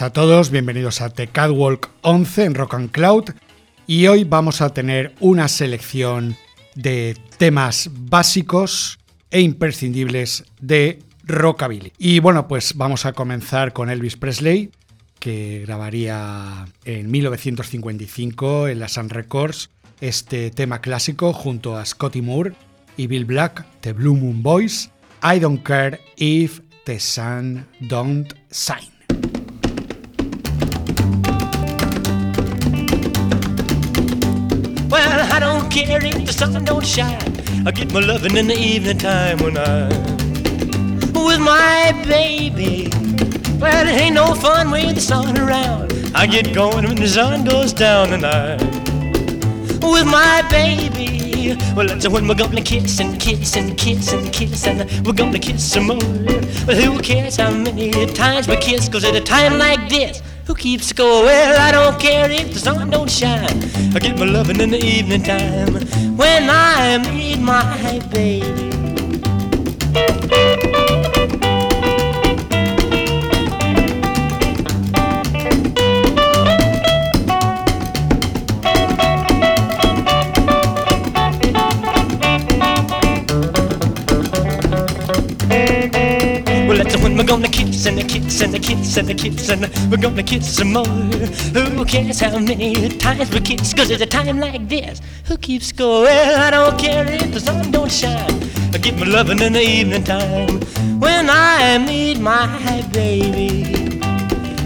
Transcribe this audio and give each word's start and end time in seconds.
A 0.00 0.08
todos, 0.08 0.50
bienvenidos 0.50 1.02
a 1.02 1.10
The 1.10 1.26
Catwalk 1.26 1.90
11 2.00 2.44
en 2.44 2.54
Rock 2.54 2.72
and 2.72 2.90
Cloud 2.90 3.32
y 3.86 4.06
hoy 4.06 4.24
vamos 4.24 4.62
a 4.62 4.72
tener 4.72 5.14
una 5.20 5.46
selección 5.46 6.38
de 6.74 7.18
temas 7.36 7.90
básicos 7.92 8.98
e 9.30 9.42
imprescindibles 9.42 10.44
de 10.58 11.00
rockabilly. 11.24 11.92
Y 11.98 12.18
bueno, 12.20 12.48
pues 12.48 12.76
vamos 12.76 13.04
a 13.04 13.12
comenzar 13.12 13.74
con 13.74 13.90
Elvis 13.90 14.16
Presley, 14.16 14.70
que 15.18 15.64
grabaría 15.66 16.66
en 16.86 17.10
1955 17.10 18.68
en 18.68 18.80
la 18.80 18.88
Sun 18.88 19.10
Records 19.10 19.68
este 20.00 20.50
tema 20.50 20.80
clásico 20.80 21.34
junto 21.34 21.76
a 21.76 21.84
Scotty 21.84 22.22
Moore 22.22 22.54
y 22.96 23.06
Bill 23.06 23.26
Black, 23.26 23.66
The 23.82 23.92
Blue 23.92 24.16
Moon 24.16 24.42
Boys, 24.42 24.90
I 25.22 25.38
Don't 25.40 25.62
Care 25.62 26.00
If 26.16 26.60
the 26.84 26.98
Sun 26.98 27.66
Don't 27.80 28.32
Shine. 28.50 28.89
Care 35.70 36.04
if 36.04 36.26
the 36.26 36.32
sun 36.32 36.64
don't 36.64 36.84
shine. 36.84 37.32
I 37.66 37.70
get 37.70 37.92
my 37.92 38.00
loving 38.00 38.36
in 38.36 38.48
the 38.48 38.58
evening 38.58 38.98
time 38.98 39.38
when 39.38 39.56
I'm 39.56 39.90
with 41.14 41.40
my 41.40 41.92
baby. 42.06 42.88
Well, 43.60 43.86
it 43.86 44.00
ain't 44.00 44.14
no 44.14 44.34
fun 44.34 44.70
with 44.70 44.96
the 44.96 45.00
sun 45.00 45.38
around. 45.38 45.92
I 46.14 46.26
get 46.26 46.52
going 46.52 46.84
when 46.86 46.96
the 46.96 47.08
sun 47.08 47.44
goes 47.44 47.72
down 47.72 48.12
and 48.12 48.24
I'm 48.24 48.58
with 49.80 50.06
my 50.06 50.42
baby. 50.50 51.56
Well, 51.76 51.86
that's 51.86 52.08
when 52.08 52.26
we're 52.26 52.34
gonna 52.34 52.62
kiss 52.62 52.98
and 52.98 53.18
kiss 53.20 53.56
and 53.56 53.76
kiss 53.78 54.12
and 54.12 54.32
kiss 54.32 54.66
and 54.66 55.06
we're 55.06 55.12
gonna 55.12 55.38
kiss 55.38 55.72
some 55.72 55.86
more. 55.86 55.98
Well, 56.66 56.76
who 56.76 57.00
cares 57.00 57.36
how 57.36 57.50
many 57.50 58.06
times 58.06 58.48
we 58.48 58.56
kiss? 58.56 58.88
Cause 58.88 59.04
at 59.04 59.14
a 59.14 59.20
time 59.20 59.58
like 59.58 59.88
this, 59.88 60.20
who 60.50 60.56
keeps 60.56 60.86
score? 60.86 61.22
Well, 61.22 61.60
I 61.60 61.70
don't 61.70 62.00
care 62.00 62.28
if 62.28 62.52
the 62.52 62.58
sun 62.58 62.90
don't 62.90 63.08
shine. 63.08 63.62
I 63.94 64.00
get 64.00 64.18
my 64.18 64.24
loving 64.24 64.60
in 64.60 64.70
the 64.70 64.84
evening 64.84 65.22
time 65.22 65.74
when 66.16 66.50
I 66.50 66.98
meet 66.98 67.38
my 67.38 68.00
baby. 68.10 68.70
Kiss 87.80 87.86
and 87.86 87.98
a 87.98 88.04
kiss 88.04 88.40
and 88.42 88.54
a 88.54 88.58
kiss 88.58 88.96
and 88.98 89.08
a 89.08 89.14
kiss 89.14 89.48
and 89.48 89.90
we're 89.90 89.96
gonna 89.96 90.22
kiss 90.22 90.56
some 90.56 90.74
more. 90.74 90.84
Who 90.84 91.82
cares 91.86 92.20
how 92.20 92.38
many 92.38 92.90
times 92.90 93.30
we 93.30 93.40
kiss? 93.40 93.72
Cause 93.72 93.90
at 93.90 94.02
a 94.02 94.06
time 94.06 94.38
like 94.38 94.68
this, 94.68 95.00
who 95.24 95.38
keeps 95.38 95.68
score? 95.68 96.02
Well, 96.02 96.40
I 96.42 96.50
don't 96.50 96.78
care 96.78 97.10
if 97.10 97.32
the 97.32 97.40
sun 97.40 97.70
don't 97.70 97.90
shine. 97.90 98.42
I 98.74 98.76
get 98.76 98.98
my 98.98 99.06
loving 99.06 99.38
in 99.38 99.54
the 99.54 99.62
evening 99.62 100.04
time 100.04 100.60
when 101.00 101.30
I 101.30 101.78
meet 101.78 102.20
my 102.20 102.86
baby. 102.92 103.72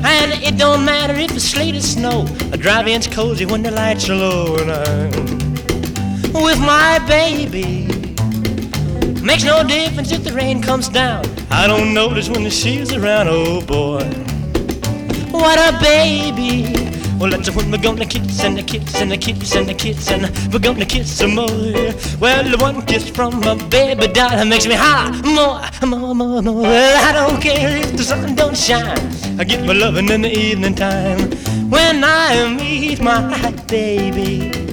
And 0.02 0.32
it 0.42 0.58
don't 0.58 0.84
matter 0.84 1.14
if 1.14 1.36
it's 1.36 1.44
sleet 1.44 1.76
or 1.76 1.82
snow. 1.82 2.26
I 2.52 2.56
drive 2.56 2.88
in's 2.88 3.06
cozy 3.06 3.46
when 3.46 3.62
the 3.62 3.70
lights 3.70 4.10
are 4.10 4.16
low 4.16 4.56
and 4.56 4.72
I'm 4.72 6.42
with 6.42 6.58
my 6.58 6.98
baby. 7.06 8.03
Makes 9.24 9.44
no 9.44 9.64
difference 9.64 10.12
if 10.12 10.22
the 10.22 10.34
rain 10.34 10.60
comes 10.60 10.90
down. 10.90 11.24
I 11.50 11.66
don't 11.66 11.94
notice 11.94 12.28
when 12.28 12.44
the 12.44 12.50
she's 12.50 12.92
around, 12.92 13.28
oh 13.30 13.62
boy. 13.62 14.04
What 15.30 15.58
a 15.58 15.78
baby. 15.80 16.74
Well, 17.18 17.30
that's 17.30 17.50
when 17.50 17.70
we're 17.70 17.78
gonna 17.78 18.04
kiss 18.04 18.44
and 18.44 18.58
a 18.58 18.62
kiss 18.62 19.00
and 19.00 19.14
a 19.14 19.16
kiss 19.16 19.54
and 19.54 19.70
a 19.70 19.74
kiss 19.74 20.10
and 20.10 20.52
we're 20.52 20.58
gonna 20.58 20.84
kiss 20.84 21.10
some 21.10 21.36
more. 21.36 21.46
Well, 22.20 22.44
the 22.44 22.58
one 22.60 22.84
kiss 22.84 23.08
from 23.08 23.40
my 23.40 23.54
baby 23.68 24.08
doll 24.08 24.44
makes 24.44 24.66
me 24.66 24.74
holler 24.74 25.16
more, 25.22 25.62
more, 25.88 26.14
more, 26.14 26.42
more. 26.42 26.62
Well, 26.62 27.08
I 27.08 27.12
don't 27.12 27.40
care 27.40 27.78
if 27.78 27.96
the 27.96 28.02
sun 28.02 28.34
don't 28.34 28.56
shine. 28.56 29.40
I 29.40 29.44
get 29.44 29.64
my 29.64 29.72
loving 29.72 30.10
in 30.10 30.20
the 30.20 30.30
evening 30.30 30.74
time 30.74 31.30
when 31.70 32.04
I 32.04 32.54
meet 32.58 33.00
my 33.00 33.52
baby. 33.68 34.63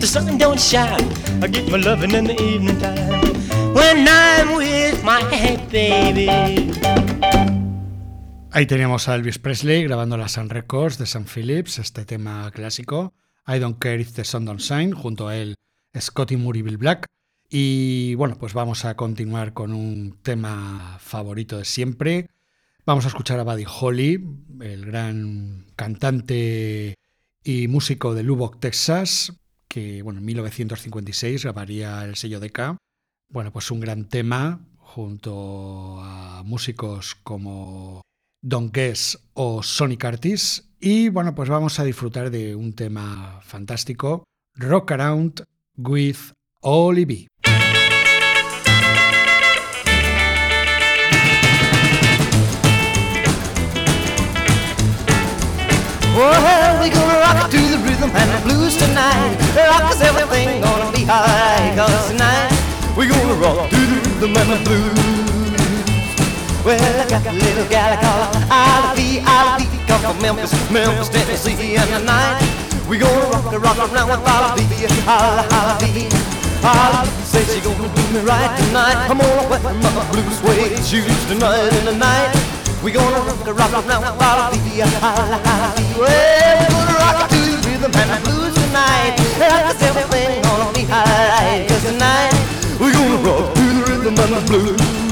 The 0.00 0.06
sun 0.06 0.38
don't 0.38 0.58
shine. 0.58 1.08
I 1.42 1.48
get 1.48 1.70
my 1.70 1.78
loving 1.78 2.12
in 2.12 2.24
the 2.24 2.34
evening 2.42 2.78
time 2.78 3.34
when 3.74 4.06
I'm 4.08 4.56
with 4.56 5.02
my 5.02 5.22
baby. 5.70 6.28
Ahí 8.50 8.66
teníamos 8.66 9.08
a 9.08 9.14
Elvis 9.14 9.38
Presley 9.38 9.84
grabando 9.84 10.16
la 10.16 10.28
Sun 10.28 10.48
Records 10.48 10.98
de 10.98 11.06
Sun 11.06 11.26
Phillips, 11.26 11.78
este 11.78 12.04
tema 12.04 12.50
clásico, 12.52 13.14
I 13.46 13.58
Don't 13.58 13.78
Care 13.78 14.00
If 14.00 14.14
the 14.14 14.24
Sun 14.24 14.44
Don't 14.44 14.60
Shine, 14.60 14.92
junto 14.92 15.28
a 15.28 15.36
él 15.36 15.56
Scotty 16.00 16.36
Moore 16.36 16.62
Bill 16.62 16.78
Black. 16.78 17.06
Y 17.48 18.14
bueno, 18.16 18.36
pues 18.38 18.54
vamos 18.54 18.84
a 18.84 18.96
continuar 18.96 19.52
con 19.52 19.72
un 19.72 20.18
tema 20.22 20.98
favorito 21.00 21.58
de 21.58 21.64
siempre. 21.64 22.28
Vamos 22.84 23.04
a 23.04 23.08
escuchar 23.08 23.38
a 23.40 23.44
Buddy 23.44 23.64
Holly, 23.66 24.24
el 24.60 24.86
gran 24.86 25.66
cantante 25.76 26.96
y 27.42 27.68
músico 27.68 28.14
de 28.14 28.22
Lubbock, 28.22 28.58
Texas, 28.60 29.32
que 29.68 30.02
bueno, 30.02 30.18
en 30.20 30.24
1956 30.26 31.44
grabaría 31.44 32.04
el 32.04 32.16
sello 32.16 32.40
DK. 32.40 32.76
Bueno, 33.28 33.52
pues 33.52 33.70
un 33.70 33.80
gran 33.80 34.08
tema 34.08 34.60
junto 34.78 36.00
a 36.00 36.42
músicos 36.44 37.16
como 37.16 38.02
Don 38.40 38.70
Guess 38.72 39.18
o 39.34 39.62
Sonic 39.62 40.04
Artis. 40.04 40.70
Y 40.80 41.08
bueno, 41.08 41.34
pues 41.34 41.48
vamos 41.48 41.78
a 41.78 41.84
disfrutar 41.84 42.30
de 42.30 42.54
un 42.54 42.72
tema 42.72 43.40
fantástico, 43.42 44.24
Rock 44.54 44.92
Around 44.92 45.44
with 45.76 46.32
Ollie 46.60 47.28
Vee. 56.16 56.80
We 56.80 56.88
gonna 56.88 57.20
rock 57.20 57.50
to 57.50 57.60
the 57.60 57.76
rhythm 57.84 58.10
and 58.16 58.28
the 58.32 58.40
blues 58.48 58.76
tonight. 58.80 59.36
Rock 59.52 59.92
us 59.92 60.00
everything 60.00 60.62
gonna 60.62 60.90
be 60.96 61.04
alright. 61.04 61.76
Cause 61.76 62.08
tonight 62.08 62.48
we 62.96 63.06
gonna 63.06 63.34
rock 63.34 63.68
to 63.68 63.76
the 63.76 64.00
rhythm 64.00 64.32
and 64.32 64.48
the 64.48 64.58
blues. 64.64 64.96
Well, 66.64 66.80
I 66.80 67.06
got 67.08 67.26
a 67.26 67.32
little 67.32 67.68
gal 67.68 67.92
I 67.92 68.00
call 68.00 68.32
Ivy, 68.50 69.20
Ivy, 69.20 69.66
come 69.86 70.00
from 70.00 70.16
Memphis, 70.22 70.52
Memphis, 70.70 71.08
Tennessee, 71.10 71.76
and 71.76 71.90
tonight 71.90 72.40
we 72.88 72.96
gonna 72.96 73.28
rock 73.28 73.50
the 73.52 73.60
rock 73.60 73.76
around 73.76 74.08
with 74.08 74.24
Ivy, 74.24 74.64
Ivy. 74.88 76.08
Holla, 76.64 77.04
say 77.28 77.44
she 77.44 77.60
gonna 77.60 77.92
do 77.92 78.02
me 78.16 78.20
right 78.24 78.56
tonight. 78.56 78.96
I'm 79.10 79.18
gonna 79.18 79.48
wear 79.52 79.60
my 79.60 80.10
blue 80.10 80.24
suede 80.40 80.80
shoes 80.82 81.26
tonight 81.28 81.70
and 81.76 81.86
tonight. 81.86 82.55
We 82.82 82.92
gonna 82.92 83.18
rock 83.20 83.44
the 83.44 83.52
rock 83.52 83.72
around 83.72 84.02
with 84.02 84.22
Ivy, 84.22 84.80
holla, 84.80 85.40
holla, 85.44 85.98
Well, 85.98 86.58
we 86.60 86.66
gonna 86.74 86.98
rock 86.98 87.28
to 87.28 87.36
the 87.36 87.68
rhythm 87.68 87.92
and 87.94 88.10
the 88.10 88.30
blues 88.30 88.54
tonight. 88.54 89.16
Cause 89.38 89.82
everything 89.82 90.42
gonna 90.42 90.72
be 90.72 90.84
alright. 90.84 91.68
Tonight 91.82 92.34
we 92.78 92.92
gonna 92.92 93.16
rock 93.26 93.54
to 93.54 93.62
the 93.62 93.84
rhythm 93.88 94.18
and 94.18 94.34
the 94.34 94.42
blues. 94.46 95.05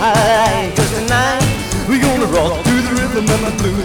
Be 0.00 0.06
alright. 0.06 0.76
Cause 0.76 0.90
tonight 0.96 1.44
we 1.88 2.00
gonna 2.00 2.26
rock 2.26 2.64
to 2.64 2.74
the 2.80 2.92
rhythm 2.96 3.28
and 3.28 3.44
the 3.44 3.52
blues. 3.60 3.84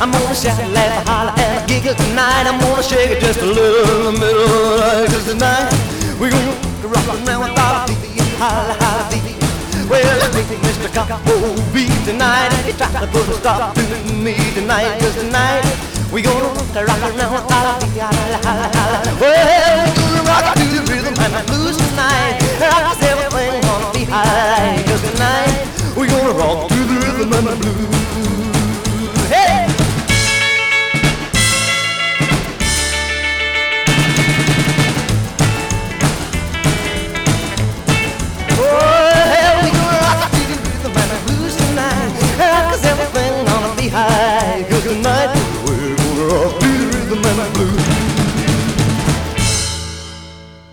I'm 0.00 0.10
gonna 0.12 0.34
shout, 0.34 0.62
laugh, 0.70 1.06
holler, 1.06 1.34
and 1.36 1.66
giggle 1.68 1.94
tonight. 1.94 2.46
I'm 2.46 2.60
gonna 2.60 2.82
shake 2.82 3.10
it 3.10 3.20
just 3.20 3.40
a 3.40 3.46
little 3.46 3.98
in 3.98 4.14
the 4.14 4.20
middle 4.20 4.46
of 4.46 4.62
the 4.62 4.78
night. 4.78 5.08
Cause 5.10 5.26
tonight 5.26 5.72
we 6.20 6.30
gonna 6.30 6.54
rock 6.86 7.08
around 7.08 7.40
with 7.42 7.58
our 7.58 7.86
baby, 7.88 8.14
holla, 8.38 8.74
holla, 8.78 9.10
baby. 9.10 9.34
Well, 9.90 10.04
I 10.04 10.28
think 10.30 10.60
Mr. 10.62 10.88
Coppo 10.92 11.34
beat 11.72 11.90
tonight. 12.04 12.52
And 12.52 12.66
he 12.66 12.72
tried 12.72 12.94
to 13.00 13.06
put 13.08 13.26
a 13.28 13.34
stop 13.40 13.74
to 13.74 13.82
me 14.14 14.36
tonight. 14.54 15.00
Cause 15.00 15.16
tonight 15.16 15.64
we 16.12 16.22
gonna 16.22 16.46
rock 16.46 16.76
around. 16.76 17.42
Well, 19.18 19.82
we 19.82 19.94
gonna 19.98 20.22
rock 20.30 20.54
to 20.54 20.64
the 20.76 20.82
rhythm 20.86 21.14
and 21.18 21.32
the 21.34 21.42
blues 21.50 21.76
tonight. 21.76 22.38
Cause 22.60 23.02
everything 23.02 23.57
We're 25.96 26.06
gonna 26.06 26.30
rock 26.30 26.68
to 26.68 26.74
the 26.74 26.94
rhythm 26.94 27.32
and 27.32 27.62
the 27.62 27.88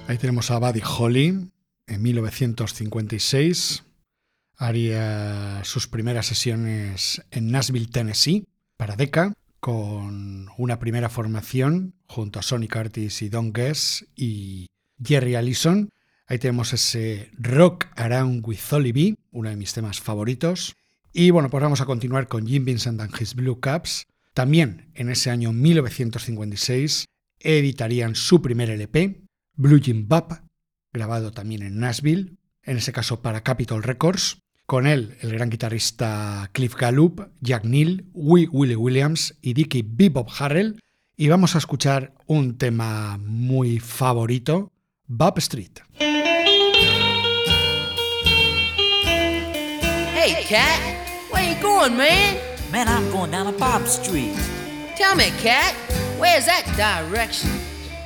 Ahí 0.08 0.18
tenemos 0.20 0.52
a 0.52 0.60
Buddy 0.60 0.82
Holly 0.82 1.55
en 1.88 2.02
1956. 2.02 3.84
Haría 4.58 5.62
sus 5.64 5.88
primeras 5.88 6.28
sesiones 6.28 7.22
en 7.32 7.52
Nashville, 7.52 7.88
Tennessee, 7.88 8.46
para 8.78 8.96
Decca, 8.96 9.34
con 9.60 10.48
una 10.58 10.80
primera 10.80 11.10
formación 11.10 11.96
junto 12.08 12.40
a 12.40 12.44
Sonny 12.44 12.68
Curtis 12.68 13.22
y 13.22 13.30
Don 13.30 13.52
Guess 13.52 14.06
y 14.16 14.68
Jerry 15.04 15.36
Allison. 15.36 15.90
Ahí 16.28 16.40
tenemos 16.40 16.74
ese 16.74 17.32
Rock 17.38 17.88
Around 17.96 18.48
with 18.48 18.60
B, 18.94 19.16
uno 19.32 19.50
de 19.50 19.56
mis 19.56 19.74
temas 19.74 20.00
favoritos. 20.00 20.76
Y 21.14 21.32
bueno, 21.32 21.50
pues 21.50 21.62
vamos 21.62 21.82
a 21.82 21.86
continuar 21.86 22.28
con 22.28 22.48
Jim 22.48 22.66
Vincent 22.66 23.00
and 23.02 23.14
His 23.20 23.36
Blue 23.36 23.60
Caps. 23.60 24.08
También 24.34 24.92
en 24.96 25.10
ese 25.10 25.30
año 25.30 25.54
1956 25.54 27.06
editarían 27.40 28.16
su 28.16 28.42
primer 28.42 28.70
LP, 28.70 29.22
Blue 29.56 29.80
Jim 29.82 30.08
Bop, 30.08 30.34
grabado 30.96 31.32
también 31.32 31.62
en 31.62 31.80
Nashville, 31.80 32.38
en 32.64 32.78
ese 32.78 32.92
caso 32.92 33.22
para 33.22 33.44
Capitol 33.44 33.84
Records. 33.84 34.38
Con 34.66 34.88
él, 34.88 35.16
el 35.22 35.32
gran 35.34 35.52
guitarrista 35.52 36.50
Cliff 36.52 36.76
Gallup, 36.76 37.30
Jack 37.40 37.66
Neal, 37.66 38.06
Wee 38.14 38.48
Willie 38.52 38.76
Williams 38.76 39.36
y 39.42 39.54
Dickie 39.54 39.86
Bebop 39.86 40.30
Harrell. 40.40 40.80
Y 41.16 41.28
vamos 41.28 41.54
a 41.56 41.60
escuchar 41.60 42.14
un 42.26 42.58
tema 42.58 43.18
muy 43.20 43.80
favorito, 43.80 44.72
Bob 45.06 45.38
Street. 45.38 45.82
Hey, 50.16 50.44
Cat, 50.50 50.80
where 51.32 51.48
you 51.48 51.62
going, 51.62 51.96
man? 51.96 52.38
Man, 52.72 52.88
I'm 52.88 53.12
going 53.12 53.30
down 53.30 53.46
to 53.46 53.60
Bob 53.60 53.86
Street. 53.86 54.36
Tell 54.98 55.16
me, 55.16 55.30
Cat, 55.44 55.76
where's 56.18 56.48
that 56.48 56.66
direction? 56.76 57.52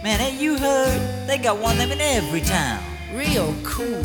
Man, 0.01 0.21
ain't 0.21 0.39
you 0.39 0.57
heard? 0.57 1.27
They 1.27 1.37
got 1.37 1.59
one 1.59 1.73
of 1.73 1.89
them 1.89 1.91
in 1.91 1.99
every 1.99 2.39
town. 2.39 2.81
Real 3.13 3.53
cool. 3.63 4.01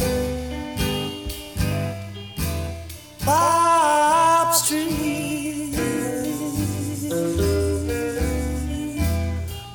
Bop 3.25 4.53
Street. 4.55 5.77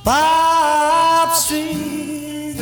Bop 0.04 1.34
Street. 1.38 2.58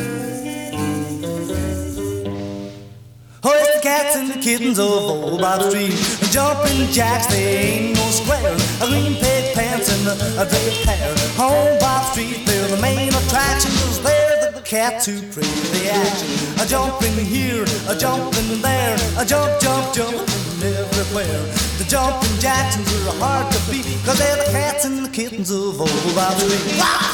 Oh, 3.43 3.53
it's 3.53 3.75
the 3.75 3.81
cats 3.81 4.15
and 4.17 4.29
the 4.29 4.39
kittens 4.39 4.77
of 4.77 4.85
old 4.85 5.41
Bop 5.41 5.63
Street. 5.63 5.93
Jumping 6.29 6.91
jacks, 6.91 7.25
they 7.25 7.57
ain't 7.57 7.95
no 7.97 8.05
square. 8.11 8.55
A 8.83 8.87
green 8.87 9.15
pig 9.15 9.55
pants 9.55 9.89
and 9.89 10.07
a, 10.09 10.43
a 10.43 10.45
draped 10.47 10.85
hair. 10.85 11.16
On 11.39 11.79
Bop 11.79 12.11
Street, 12.13 12.47
they're 12.47 12.67
the 12.67 12.81
main 12.81 13.09
attractions. 13.09 13.99
They're 13.99 14.51
the 14.53 14.61
cats 14.61 15.05
who 15.05 15.21
create 15.31 15.69
the 15.69 15.91
action. 15.91 16.27
A 16.59 16.65
jumping 16.65 17.13
here, 17.13 17.63
a 17.87 17.95
jumping 17.95 18.59
there, 18.59 18.97
a 19.19 19.23
jump, 19.23 19.61
jump, 19.61 19.93
jump 19.93 20.15
everywhere. 20.63 21.45
The 21.77 21.85
jumping 21.87 22.39
Jacksons 22.39 22.91
are 23.05 23.13
hard 23.21 23.53
to 23.53 23.59
beat, 23.71 23.85
cause 24.03 24.17
they're 24.17 24.35
the 24.35 24.49
cats 24.51 24.85
and 24.85 25.05
the 25.05 25.09
kittens 25.09 25.51
of 25.51 25.79
old 25.79 26.15
Bop 26.15 26.33
Street. 26.39 26.79
Wah! 26.79 27.13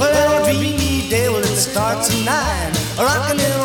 Well, 0.00 0.44
dreamy 0.44 1.08
day, 1.10 1.28
well, 1.28 1.44
it 1.44 1.56
starts 1.56 2.08
at 2.10 2.24
nine. 2.24 2.72
A 2.98 3.04
rockin' 3.04 3.59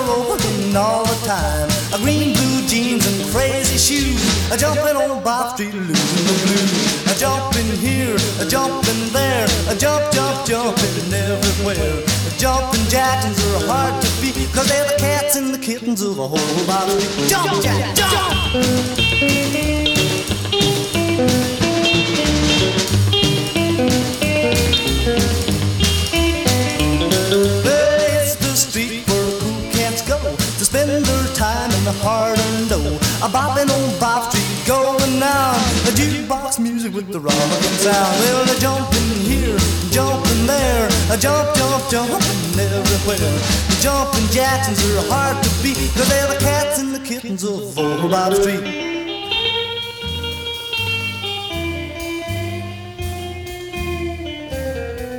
and 0.75 0.83
all 0.83 1.05
the 1.05 1.25
time. 1.25 1.69
A 1.93 1.97
green, 2.03 2.33
blue 2.33 2.67
jeans 2.67 3.05
and 3.07 3.31
crazy 3.31 3.77
shoes. 3.77 4.21
A 4.51 4.57
jumping 4.57 4.95
on 4.95 5.23
Bop 5.23 5.55
Street, 5.55 5.73
losing 5.73 6.25
the 6.27 6.35
blues. 6.43 7.11
A 7.11 7.15
jumping 7.17 7.71
here, 7.79 8.15
a 8.39 8.45
jumping 8.45 9.01
there. 9.13 9.47
A 9.69 9.75
jump, 9.75 10.03
jump, 10.11 10.45
jumping 10.45 11.13
everywhere. 11.13 11.95
The 12.27 12.33
jumping 12.37 12.85
Jacksons 12.89 13.39
are 13.53 13.67
hard 13.67 14.01
to 14.03 14.09
beat, 14.21 14.35
cause 14.53 14.67
they're 14.67 14.87
the 14.87 14.97
cats 14.97 15.35
and 15.35 15.53
the 15.53 15.59
kittens 15.59 16.01
of 16.01 16.19
a 16.19 16.27
whole 16.27 16.65
Bop 16.67 16.89
Street. 16.89 17.29
Jump, 17.29 17.63
Jack, 17.63 17.95
jump! 17.95 18.53
Well, 18.53 19.94
the 31.85 31.91
hard 32.01 32.39
and 32.39 32.67
dough. 32.67 32.97
A 33.21 33.29
bopping 33.29 33.69
on 33.69 33.99
Bop 33.99 34.33
Street 34.33 34.65
going 34.65 35.19
down. 35.19 35.55
A 35.85 35.91
jukebox 35.93 36.59
music 36.59 36.95
with 36.95 37.11
the 37.11 37.19
rockin' 37.19 37.77
sound. 37.85 38.19
Well, 38.21 38.45
they're 38.45 38.59
jumping 38.59 39.11
here, 39.21 39.57
jumping 39.91 40.47
there. 40.47 40.89
A 41.13 41.17
jump, 41.17 41.55
jump, 41.55 41.83
jumping 41.91 42.59
everywhere. 42.59 43.37
The 43.69 43.77
jumping 43.81 44.27
Jacksons 44.33 44.81
are 44.97 45.05
hard 45.13 45.37
to 45.43 45.49
beat. 45.61 45.77
Cause 45.93 46.09
they're 46.09 46.27
the 46.27 46.39
cats 46.39 46.79
and 46.79 46.93
the 46.93 46.99
kittens 46.99 47.43
of 47.43 47.77
old 47.77 48.09
Bop 48.09 48.33
Street. 48.33 48.65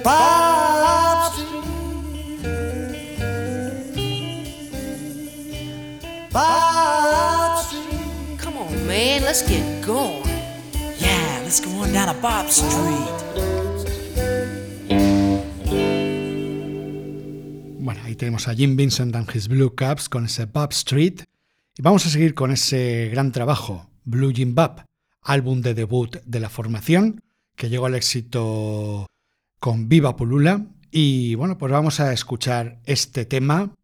Bob 0.02 0.55
Bob 6.36 7.64
Street. 7.64 8.38
Come 8.38 8.58
on, 8.58 8.86
man, 8.86 9.22
let's 9.22 9.40
get 9.40 9.64
going. 9.86 10.22
Yeah, 11.00 11.40
let's 11.42 11.62
go 11.62 11.70
on 11.80 11.94
down 11.94 12.14
to 12.14 12.20
Bob 12.20 12.50
Street. 12.50 13.16
Bueno, 17.80 18.02
ahí 18.04 18.16
tenemos 18.16 18.48
a 18.48 18.54
Jim 18.54 18.76
Vincent 18.76 19.16
and 19.16 19.34
his 19.34 19.48
Blue 19.48 19.74
Caps 19.74 20.10
con 20.10 20.26
ese 20.26 20.44
Bob 20.44 20.72
Street. 20.72 21.22
Y 21.74 21.80
vamos 21.80 22.04
a 22.04 22.10
seguir 22.10 22.34
con 22.34 22.50
ese 22.50 23.08
gran 23.10 23.32
trabajo, 23.32 23.88
Blue 24.04 24.30
Jim 24.34 24.54
Bob, 24.54 24.84
álbum 25.22 25.62
de 25.62 25.72
debut 25.72 26.18
de 26.22 26.40
la 26.40 26.50
formación, 26.50 27.22
que 27.54 27.70
llegó 27.70 27.86
al 27.86 27.94
éxito 27.94 29.06
con 29.58 29.88
Viva 29.88 30.16
Pulula. 30.16 30.66
Y 30.90 31.34
bueno, 31.36 31.56
pues 31.56 31.72
vamos 31.72 31.98
a 32.00 32.12
escuchar 32.12 32.78
este 32.84 33.24
tema, 33.24 33.74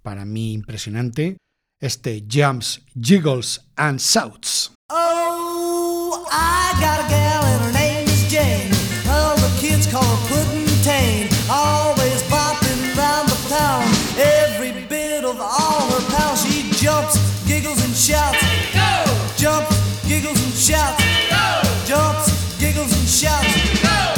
para 0.00 0.24
mí 0.24 0.54
impresionante, 0.54 1.36
este 1.80 2.22
Jumps, 2.26 2.80
Giggles 2.98 3.60
and 3.76 4.00
Shouts. 4.00 4.70
Oh, 4.90 6.26
I 6.30 6.76
got 6.80 7.04
a 7.04 7.08
gal 7.08 7.44
and 7.44 7.64
her 7.64 7.72
name 7.72 8.08
is 8.08 8.30
Jane. 8.30 8.70
All 9.08 9.36
the 9.36 9.50
kids 9.60 9.86
call 9.86 10.02
her 10.02 10.28
Puddin' 10.28 10.66
Tane. 10.82 11.28
Always 11.50 12.22
bopping 12.24 12.96
round 12.96 13.28
the 13.28 13.48
town. 13.48 13.84
Every 14.18 14.72
bit 14.86 15.24
of 15.24 15.38
all 15.40 15.90
her 15.90 16.16
pals. 16.16 16.42
She 16.44 16.70
jumps, 16.72 17.16
giggles 17.46 17.84
and 17.84 17.94
shouts. 17.94 18.42
Go! 18.72 19.04
Jumps, 19.36 19.76
giggles 20.08 20.42
and 20.42 20.54
shouts. 20.54 21.02
Go! 21.30 21.62
Jumps, 21.86 22.58
giggles 22.58 22.92
and 22.92 23.08
shouts. 23.08 23.82
Go! 23.82 24.17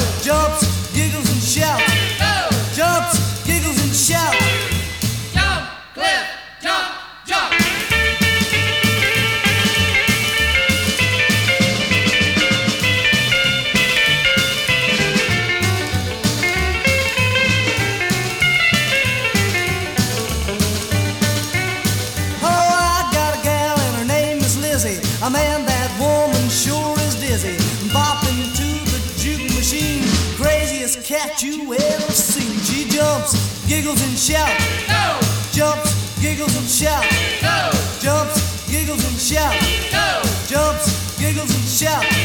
Giggles 33.90 34.08
and 34.08 34.18
shouts. 34.18 34.86
Go, 34.86 35.20
Jumps, 35.52 36.20
giggles 36.20 36.56
and 36.56 36.68
shouts. 36.68 37.06
go, 37.40 37.70
Jumps, 38.00 38.70
giggles 38.70 39.04
and 39.04 39.18
shouts. 39.18 39.90
go, 39.90 40.22
Jumps, 40.46 41.18
giggles 41.18 41.50
and 41.54 41.68
shouts. 41.68 42.19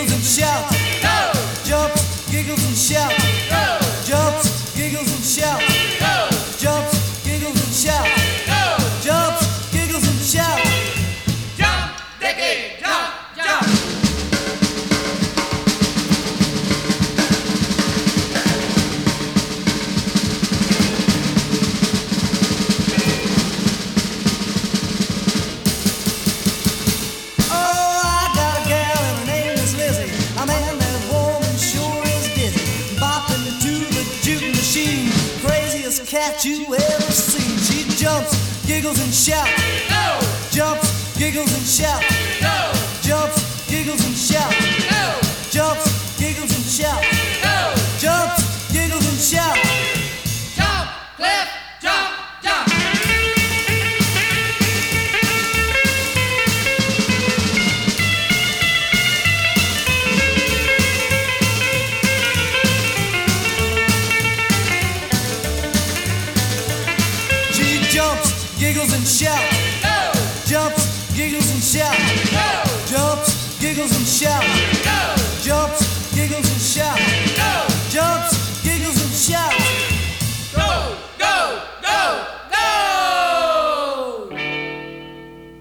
Giggles 0.00 0.12
and 0.12 0.24
shouts. 0.24 1.02
Go, 1.02 1.32
Jumps, 1.64 2.30
giggles 2.30 2.64
and 2.64 2.76
shouts. 2.76 3.19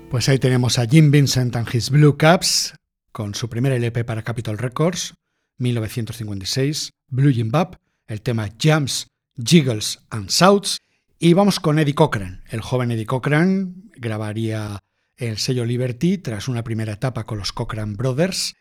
Pues 0.10 0.28
ahí 0.28 0.40
tenemos 0.40 0.80
a 0.80 0.88
Jim 0.88 1.12
Vincent 1.12 1.56
and 1.56 1.68
his 1.72 1.92
Blue 1.92 2.18
Caps 2.18 2.74
con 3.12 3.36
su 3.36 3.48
primer 3.48 3.74
LP 3.74 4.04
para 4.04 4.24
Capitol 4.24 4.58
Records, 4.58 5.14
1956, 5.60 6.90
Blue 7.10 7.32
Jim 7.32 7.52
Bob, 7.52 7.78
el 8.08 8.24
tema 8.24 8.50
Jumps, 8.60 9.06
Jiggles 9.38 10.00
and 10.10 10.32
Shouts. 10.32 10.80
Y 11.20 11.34
vamos 11.34 11.60
con 11.60 11.78
Eddie 11.78 11.94
Cochran. 11.94 12.44
El 12.50 12.62
joven 12.62 12.90
Eddie 12.90 13.06
Cochran 13.06 13.92
grabaría 13.98 14.80
el 15.16 15.38
sello 15.38 15.64
Liberty 15.64 16.18
tras 16.18 16.48
una 16.48 16.64
primera 16.64 16.94
etapa 16.94 17.26
con 17.26 17.38
los 17.38 17.54
Cochran 17.54 17.96
Brothers. 17.96 18.56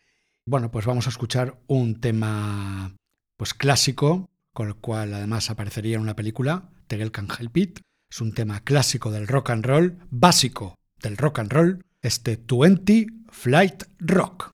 Bueno, 0.44 0.70
pues 0.70 0.84
vamos 0.84 1.06
a 1.06 1.10
escuchar 1.10 1.58
un 1.66 1.98
tema 1.98 2.94
pues 3.38 3.54
clásico, 3.54 4.28
con 4.52 4.68
el 4.68 4.74
cual 4.74 5.14
además 5.14 5.48
aparecería 5.48 5.96
en 5.96 6.02
una 6.02 6.14
película, 6.14 6.68
The 6.88 6.98
Girl 6.98 7.10
Can 7.10 7.28
Help 7.38 7.56
It. 7.56 7.80
Es 8.10 8.20
un 8.20 8.34
tema 8.34 8.60
clásico 8.60 9.10
del 9.10 9.26
rock 9.26 9.48
and 9.48 9.64
roll, 9.64 9.98
básico 10.10 10.77
del 11.00 11.16
rock 11.16 11.38
and 11.38 11.52
roll, 11.52 11.78
este 12.02 12.36
20 12.36 13.06
Flight 13.30 13.84
Rock. 14.00 14.50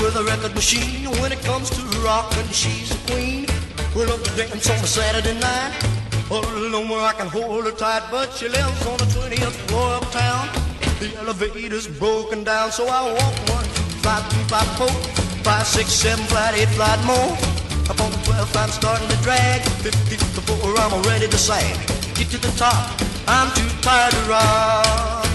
With 0.00 0.16
a 0.16 0.24
record 0.24 0.54
machine 0.54 1.10
when 1.20 1.32
it 1.32 1.42
comes 1.44 1.70
to 1.70 1.80
rockin'. 2.00 2.46
She's 2.52 2.90
a 2.92 3.12
queen. 3.12 3.46
Up 3.96 4.20
to 4.22 4.30
dance 4.36 4.68
on 4.68 4.76
a 4.76 4.86
Saturday 4.86 5.38
night. 5.38 5.72
All 6.30 6.42
where 6.42 7.00
I 7.00 7.12
can 7.16 7.28
hold 7.28 7.64
her 7.64 7.70
tight, 7.70 8.02
but 8.10 8.32
she 8.32 8.48
lives 8.48 8.86
on 8.86 8.98
the 8.98 9.04
20th 9.04 9.56
floor 9.68 9.94
uptown. 9.94 10.48
The 11.00 11.14
elevator's 11.16 11.86
broken 11.86 12.44
down, 12.44 12.72
so 12.72 12.86
I 12.86 13.12
walk 13.12 13.36
one, 13.48 13.64
flight 14.02 14.24
three, 14.32 14.44
flight 14.44 14.68
four, 14.78 14.94
five, 15.42 15.66
six, 15.66 15.88
seven, 15.92 16.24
flight 16.26 16.54
eight, 16.56 16.68
flight 16.70 17.00
more. 17.06 17.63
Up 17.90 18.00
on 18.00 18.10
the 18.10 18.16
12th, 18.24 18.56
I'm 18.56 18.70
starting 18.70 19.08
to 19.08 19.16
drag. 19.22 19.60
50 19.84 20.16
before 20.16 20.74
I'm 20.78 21.02
ready 21.02 21.28
to 21.28 21.36
sag. 21.36 21.76
Get 22.14 22.30
to 22.30 22.38
the 22.38 22.48
top, 22.56 22.98
I'm 23.28 23.52
too 23.52 23.68
tired 23.82 24.12
to 24.12 24.22
rock. 24.24 25.28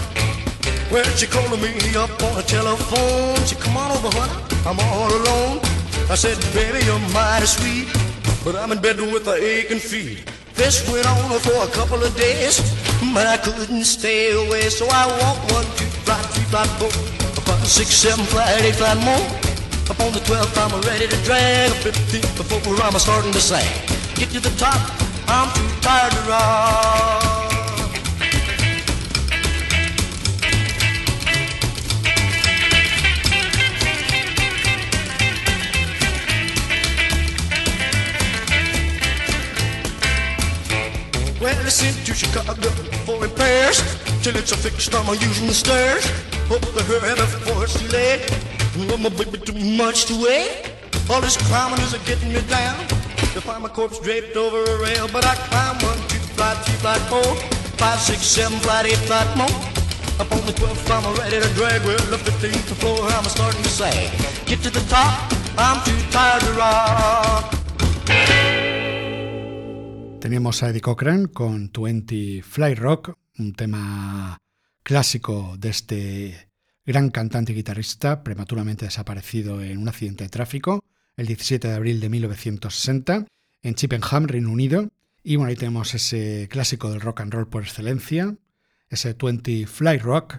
Well, 0.90 1.06
she 1.16 1.28
calling 1.28 1.62
me 1.62 1.74
up 1.96 2.10
on 2.24 2.34
the 2.34 2.42
telephone. 2.42 3.38
She 3.46 3.56
come 3.56 3.78
on 3.78 3.92
over, 3.92 4.10
honey. 4.18 4.34
I'm 4.66 4.80
all 4.80 5.14
alone. 5.14 5.60
I 6.10 6.16
said, 6.16 6.38
baby, 6.56 6.84
you're 6.86 6.98
mighty 7.14 7.46
sweet, 7.46 7.88
but 8.44 8.56
I'm 8.56 8.72
in 8.72 8.82
bed 8.82 9.00
with 9.00 9.28
a 9.28 9.36
aching 9.36 9.78
feet. 9.78 10.26
This 10.56 10.82
went 10.92 11.06
on 11.06 11.40
for 11.42 11.64
a 11.64 11.68
couple 11.70 12.04
of 12.04 12.16
days, 12.18 12.58
but 13.14 13.28
I 13.28 13.38
couldn't 13.38 13.84
stay 13.84 14.34
away. 14.34 14.70
So 14.70 14.88
I 14.90 15.06
walked 15.22 15.52
one, 15.54 15.66
two, 15.78 15.86
flight, 16.02 16.26
three, 16.34 16.46
four, 16.50 16.90
flight, 18.26 18.62
eight, 18.64 19.06
more. 19.06 19.49
Up 19.90 20.00
on 20.02 20.14
the 20.14 20.20
12th, 20.20 20.56
I'm 20.56 20.82
ready 20.82 21.08
to 21.08 21.18
drag. 21.24 21.72
A 21.72 21.76
15 21.76 22.22
before 22.38 22.76
I'm 22.84 22.94
starting 23.00 23.32
to 23.32 23.40
sag. 23.40 23.66
Get 24.16 24.30
to 24.30 24.40
the 24.40 24.52
top, 24.58 24.78
I'm 25.28 25.50
too 25.56 25.82
tired 25.82 26.12
to 26.12 26.22
rock. 26.30 27.50
Well, 41.42 41.66
I 41.66 41.70
sent 41.70 42.06
to 42.06 42.14
Chicago 42.14 42.70
for 43.06 43.20
repairs. 43.20 43.82
till 44.22 44.36
it's 44.36 44.52
a 44.52 44.58
fixed. 44.58 44.94
I'm 44.94 45.08
using 45.16 45.48
the 45.48 45.54
stairs 45.54 46.06
up 46.52 46.62
the 46.62 46.84
hill 46.84 47.16
before 47.16 47.64
it's 47.64 47.80
too 47.80 47.88
late. 47.88 48.49
Well, 48.88 48.98
my 48.98 49.10
baby, 49.10 49.38
too 49.40 49.60
much 49.76 50.06
to 50.06 50.16
wait. 50.24 50.72
All 51.10 51.20
this 51.20 51.36
climbing 51.52 51.82
is 51.82 51.92
getting 52.08 52.32
me 52.32 52.40
down. 52.48 52.80
To 53.36 53.42
find 53.42 53.62
my 53.62 53.68
corpse 53.68 54.00
draped 54.00 54.38
over 54.38 54.64
a 54.64 54.82
rail, 54.82 55.10
but 55.12 55.26
I 55.26 55.36
climb 55.52 55.76
one, 55.84 56.00
two, 56.08 56.24
flight, 56.40 56.56
three, 56.64 56.80
flight, 56.80 57.02
four, 57.12 57.36
five, 57.76 58.00
six, 58.00 58.22
seven, 58.22 58.58
flight, 58.60 58.86
eight, 58.86 59.04
flight 59.04 59.28
more. 59.36 59.52
Up 60.22 60.32
on 60.32 60.46
the 60.46 60.54
12th, 60.54 60.90
I'm 60.92 61.04
ready 61.20 61.42
to 61.42 61.54
drag. 61.56 61.84
Well, 61.84 62.00
the 62.08 62.18
15th 62.18 62.72
floor, 62.80 63.04
I'm 63.12 63.26
starting 63.26 63.62
to 63.62 63.70
sag. 63.70 64.12
Get 64.46 64.64
to 64.64 64.70
the 64.70 64.86
top, 64.88 65.32
I'm 65.58 65.84
too 65.84 66.00
tired 66.12 66.42
to 66.44 66.52
rock. 66.54 67.56
Teníamos 70.22 70.64
a 70.64 70.70
Eddie 70.70 70.82
Cochran 70.82 71.28
con 71.28 71.72
20 71.74 72.44
Flight 72.44 72.80
Rock, 72.80 73.18
un 73.38 73.54
tema 73.54 74.38
clásico 74.84 75.56
de 75.58 75.70
este 75.70 76.49
gran 76.86 77.10
cantante 77.10 77.52
y 77.52 77.56
guitarrista 77.56 78.24
prematuramente 78.24 78.86
desaparecido 78.86 79.62
en 79.62 79.78
un 79.78 79.88
accidente 79.88 80.24
de 80.24 80.30
tráfico 80.30 80.84
el 81.20 81.28
17 81.28 81.68
de 81.68 81.74
abril 81.74 82.00
de 82.00 82.10
1960 82.10 83.26
en 83.62 83.76
Chippenham, 83.76 84.28
Reino 84.28 84.52
Unido. 84.52 84.90
Y 85.22 85.36
bueno, 85.36 85.50
ahí 85.50 85.58
tenemos 85.58 85.94
ese 85.94 86.48
clásico 86.50 86.90
del 86.90 87.02
rock 87.02 87.22
and 87.22 87.34
roll 87.34 87.50
por 87.50 87.64
excelencia, 87.64 88.38
ese 88.90 89.14
20 89.14 89.68
Fly 89.68 89.98
Rock. 89.98 90.38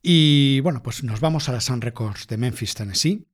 Y 0.00 0.60
bueno, 0.60 0.82
pues 0.82 1.04
nos 1.04 1.20
vamos 1.20 1.48
a 1.48 1.52
la 1.52 1.60
Sun 1.60 1.82
Records 1.82 2.26
de 2.26 2.38
Memphis, 2.38 2.74
Tennessee. 2.74 3.26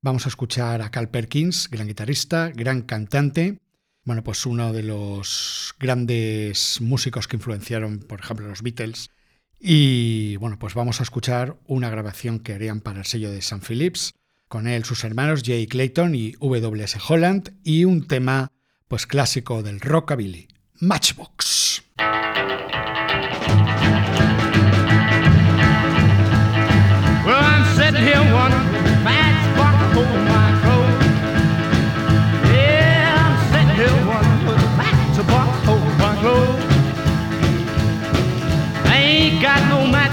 Vamos 0.00 0.26
a 0.26 0.28
escuchar 0.28 0.80
a 0.80 0.90
Cal 0.90 1.10
Perkins, 1.10 1.68
gran 1.68 1.88
guitarrista, 1.88 2.50
gran 2.50 2.82
cantante. 2.82 3.58
Bueno, 4.04 4.22
pues 4.22 4.46
uno 4.46 4.72
de 4.72 4.82
los 4.82 5.74
grandes 5.80 6.80
músicos 6.80 7.26
que 7.26 7.36
influenciaron, 7.36 7.98
por 7.98 8.20
ejemplo, 8.20 8.46
los 8.46 8.62
Beatles. 8.62 9.10
Y 9.66 10.36
bueno, 10.36 10.58
pues 10.58 10.74
vamos 10.74 11.00
a 11.00 11.04
escuchar 11.04 11.56
una 11.66 11.88
grabación 11.88 12.38
que 12.38 12.52
harían 12.52 12.82
para 12.82 12.98
el 12.98 13.06
sello 13.06 13.30
de 13.32 13.40
San 13.40 13.62
Phillips, 13.62 14.12
con 14.46 14.68
él 14.68 14.84
sus 14.84 15.04
hermanos 15.04 15.42
Jay 15.42 15.66
Clayton 15.66 16.14
y 16.14 16.32
W.S. 16.32 16.98
Holland, 17.08 17.54
y 17.64 17.86
un 17.86 18.06
tema 18.06 18.52
pues 18.88 19.06
clásico 19.06 19.62
del 19.62 19.80
rockabilly, 19.80 20.48
Matchbox. 20.80 21.82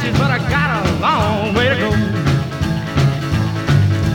No 0.03 0.11
matches, 0.11 0.19
but 0.19 0.31
I 0.31 0.37
got 0.49 0.85
a 0.85 0.99
long 0.99 1.53
way 1.53 1.69
to 1.69 1.75
go. 1.75 1.89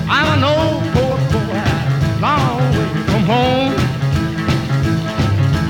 I'm 0.09 0.39
an 0.39 0.45
old 0.45 0.83
poor 0.93 1.17
boy, 1.33 1.63
long 2.21 2.61
way 2.73 2.89
from 3.07 3.23
home. 3.25 3.75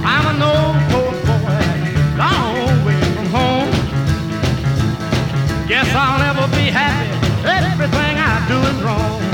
I'm 0.04 0.26
an 0.34 0.42
old 0.42 0.76
poor 0.90 1.12
boy, 1.26 1.64
long 2.16 2.84
way 2.84 3.00
from 3.14 3.26
home. 3.26 3.70
Guess 5.68 5.88
I'll 5.94 6.18
never 6.18 6.46
be 6.54 6.70
happy. 6.70 7.10
Everything 7.46 8.18
I 8.18 8.46
do 8.48 8.56
is 8.68 8.82
wrong. 8.82 9.25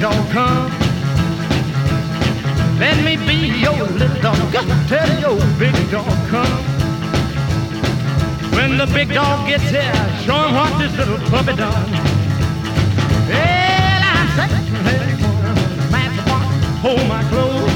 Dog 0.00 0.30
come. 0.30 0.70
Let 2.78 3.04
me 3.04 3.16
be 3.18 3.60
your 3.60 3.84
little 3.84 4.22
dog. 4.22 4.52
Tell 4.88 5.20
your 5.20 5.36
big 5.58 5.74
dog 5.90 6.06
come. 6.30 6.64
When 8.54 8.78
the 8.78 8.86
big 8.86 9.12
dog 9.12 9.46
gets 9.46 9.68
here, 9.68 9.92
show 10.24 10.48
him 10.48 10.54
what 10.54 10.78
this 10.78 10.96
little 10.96 11.18
puppy 11.28 11.54
done. 11.54 11.90
Well, 13.28 14.02
I'm 14.14 14.28
saying, 14.36 14.66
hey, 14.86 15.20
hold 16.80 17.06
my 17.06 17.22
clothes. 17.24 17.69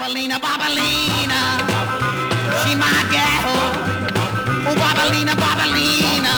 Bobalina, 0.00 0.40
Bobalina, 0.40 1.60
she 2.64 2.72
my 2.72 2.88
gal. 3.12 3.52
Oh, 4.64 4.72
Bobalina, 4.72 5.36
Bobalina, 5.36 6.36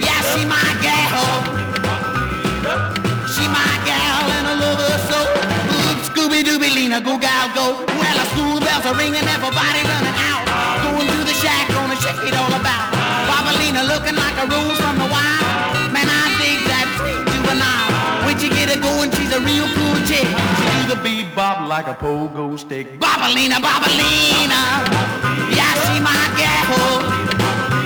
yeah, 0.00 0.20
she 0.32 0.48
my 0.48 0.64
gal. 0.80 1.20
She 3.28 3.44
my 3.52 3.68
gal 3.84 4.24
and 4.32 4.46
I 4.48 4.54
love 4.56 4.80
her 4.80 4.96
so. 5.12 5.20
Ooh, 5.20 5.92
Scooby 6.08 6.40
Dooby 6.40 6.72
Lina, 6.74 7.02
go 7.02 7.18
gal 7.18 7.52
go. 7.52 7.84
Well, 7.84 8.16
the 8.16 8.24
school 8.32 8.58
bells 8.64 8.86
are 8.88 8.96
ringing, 8.96 9.28
everybody 9.28 9.84
running 9.84 10.16
out. 10.32 10.48
Going 10.80 11.04
to 11.04 11.20
the 11.28 11.36
shack, 11.36 11.68
gonna 11.76 12.00
check 12.00 12.16
it 12.24 12.32
all 12.32 12.48
about. 12.48 12.96
Bobalina 13.28 13.84
looking 13.92 14.16
like 14.16 14.36
a 14.40 14.48
rose 14.48 14.80
from 14.80 14.96
the 14.96 15.08
wild. 15.12 15.92
Man, 15.92 16.08
I 16.08 16.32
dig 16.40 16.64
that 16.64 16.88
juvenile. 17.28 18.24
When 18.24 18.40
you 18.40 18.48
get 18.48 18.72
her 18.72 18.80
going, 18.80 19.12
she's 19.12 19.36
a 19.36 19.40
real 19.44 19.68
cool 19.76 20.00
chick. 20.08 20.69
The 20.90 20.96
bebop 20.96 21.68
like 21.68 21.86
a 21.86 21.94
pogo 21.94 22.58
stick. 22.58 22.98
Bobalina, 22.98 23.62
Bobalina, 23.62 24.60
yeah, 25.54 25.72
she 25.84 26.00
my 26.02 26.26
gal. 26.36 26.66
Oh, 26.74 26.98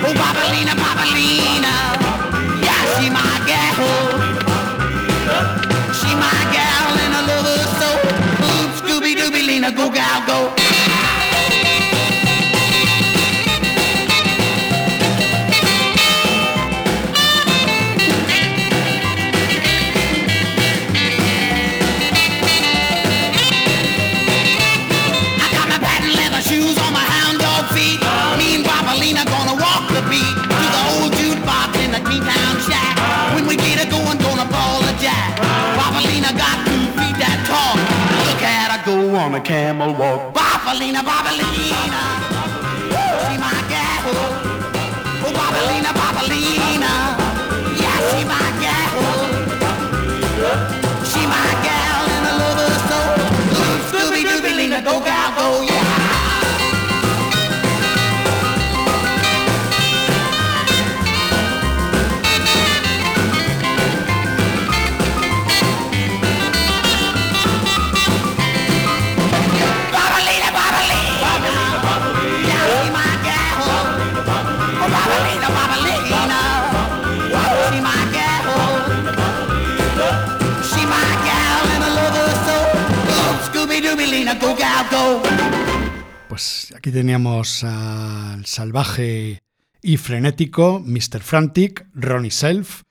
Bobalina, 0.01 0.73
Bobalina, 0.73 1.75
yeah, 2.65 2.83
she 2.97 3.05
my 3.11 3.21
gal. 3.45 3.77
She 5.93 6.15
my 6.15 6.33
gal 6.51 6.97
and 7.03 7.13
I 7.13 7.21
love 7.29 7.45
her 7.45 7.65
so. 7.77 7.89
Ooh, 8.43 8.73
Scooby 8.79 9.13
Dooby 9.13 9.45
Lina, 9.45 9.71
go 9.71 9.91
gal 9.91 10.25
go. 10.25 10.64
On 39.25 39.33
a 39.33 39.41
camel 39.41 39.91
walk. 39.95 40.35
Bopalina, 40.35 41.01
Bopalina. 41.01 42.01
She 43.25 43.37
my 43.41 43.57
gal. 43.71 44.03
Oh, 44.07 45.33
Bopalina, 45.33 45.91
Bopalina. 45.99 47.24
Aquí 86.85 86.91
teníamos 86.91 87.63
al 87.63 88.45
salvaje 88.45 89.41
y 89.81 89.97
frenético 89.97 90.79
Mr. 90.85 91.19
Frantic, 91.19 91.87
Ronnie 91.95 92.29
Self, 92.29 92.83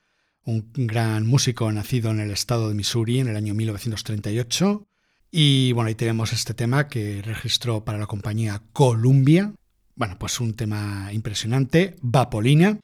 un 0.43 0.69
gran 0.73 1.25
músico 1.25 1.71
nacido 1.71 2.11
en 2.11 2.19
el 2.19 2.31
estado 2.31 2.67
de 2.67 2.75
Missouri 2.75 3.19
en 3.19 3.29
el 3.29 3.37
año 3.37 3.53
1938. 3.53 4.85
Y 5.31 5.71
bueno, 5.71 5.87
ahí 5.87 5.95
tenemos 5.95 6.33
este 6.33 6.53
tema 6.53 6.89
que 6.89 7.21
registró 7.21 7.85
para 7.85 7.97
la 7.97 8.05
compañía 8.05 8.61
Columbia. 8.73 9.53
Bueno, 9.95 10.19
pues 10.19 10.41
un 10.41 10.55
tema 10.55 11.13
impresionante, 11.13 11.95
Vapolina. 12.01 12.77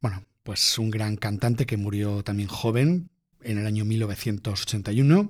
Bueno, 0.00 0.22
pues 0.44 0.78
un 0.78 0.92
gran 0.92 1.16
cantante 1.16 1.66
que 1.66 1.76
murió 1.76 2.22
también 2.22 2.48
joven 2.48 3.10
en 3.42 3.58
el 3.58 3.66
año 3.66 3.84
1981. 3.84 5.28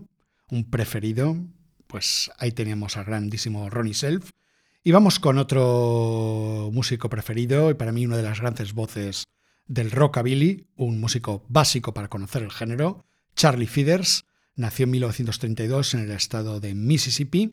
Un 0.50 0.64
preferido, 0.70 1.38
pues 1.86 2.30
ahí 2.36 2.52
teníamos 2.52 2.98
al 2.98 3.06
grandísimo 3.06 3.70
Ronnie 3.70 3.94
Self. 3.94 4.28
Y 4.84 4.90
vamos 4.90 5.20
con 5.20 5.38
otro 5.38 6.68
músico 6.72 7.08
preferido 7.08 7.70
y 7.70 7.74
para 7.74 7.92
mí 7.92 8.04
una 8.04 8.16
de 8.16 8.24
las 8.24 8.40
grandes 8.40 8.72
voces 8.72 9.28
del 9.68 9.92
rockabilly, 9.92 10.66
un 10.74 10.98
músico 10.98 11.44
básico 11.48 11.94
para 11.94 12.08
conocer 12.08 12.42
el 12.42 12.50
género, 12.50 13.04
Charlie 13.36 13.68
Feathers. 13.68 14.24
Nació 14.56 14.84
en 14.84 14.90
1932 14.90 15.94
en 15.94 16.00
el 16.00 16.10
estado 16.10 16.58
de 16.58 16.74
Mississippi 16.74 17.52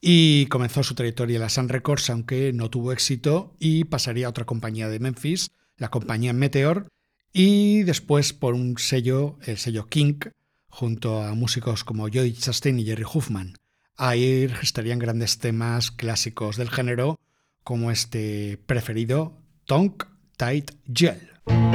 y 0.00 0.46
comenzó 0.46 0.82
su 0.82 0.94
trayectoria 0.94 1.36
en 1.36 1.42
la 1.42 1.50
Sun 1.50 1.68
Records, 1.68 2.08
aunque 2.08 2.54
no 2.54 2.70
tuvo 2.70 2.92
éxito 2.92 3.54
y 3.60 3.84
pasaría 3.84 4.26
a 4.26 4.30
otra 4.30 4.46
compañía 4.46 4.88
de 4.88 4.98
Memphis, 4.98 5.50
la 5.76 5.90
compañía 5.90 6.32
Meteor, 6.32 6.88
y 7.34 7.82
después 7.82 8.32
por 8.32 8.54
un 8.54 8.78
sello, 8.78 9.38
el 9.42 9.58
sello 9.58 9.88
King, 9.88 10.20
junto 10.68 11.22
a 11.22 11.34
músicos 11.34 11.84
como 11.84 12.04
Jody 12.04 12.32
Chastain 12.32 12.80
y 12.80 12.84
Jerry 12.86 13.04
Huffman. 13.04 13.58
Ahí 14.04 14.48
registrarían 14.48 14.98
grandes 14.98 15.38
temas 15.38 15.92
clásicos 15.92 16.56
del 16.56 16.70
género, 16.70 17.20
como 17.62 17.92
este 17.92 18.58
preferido, 18.66 19.38
Tongue 19.64 19.94
Tight 20.36 20.72
Gel. 20.92 21.20
Now 21.46 21.70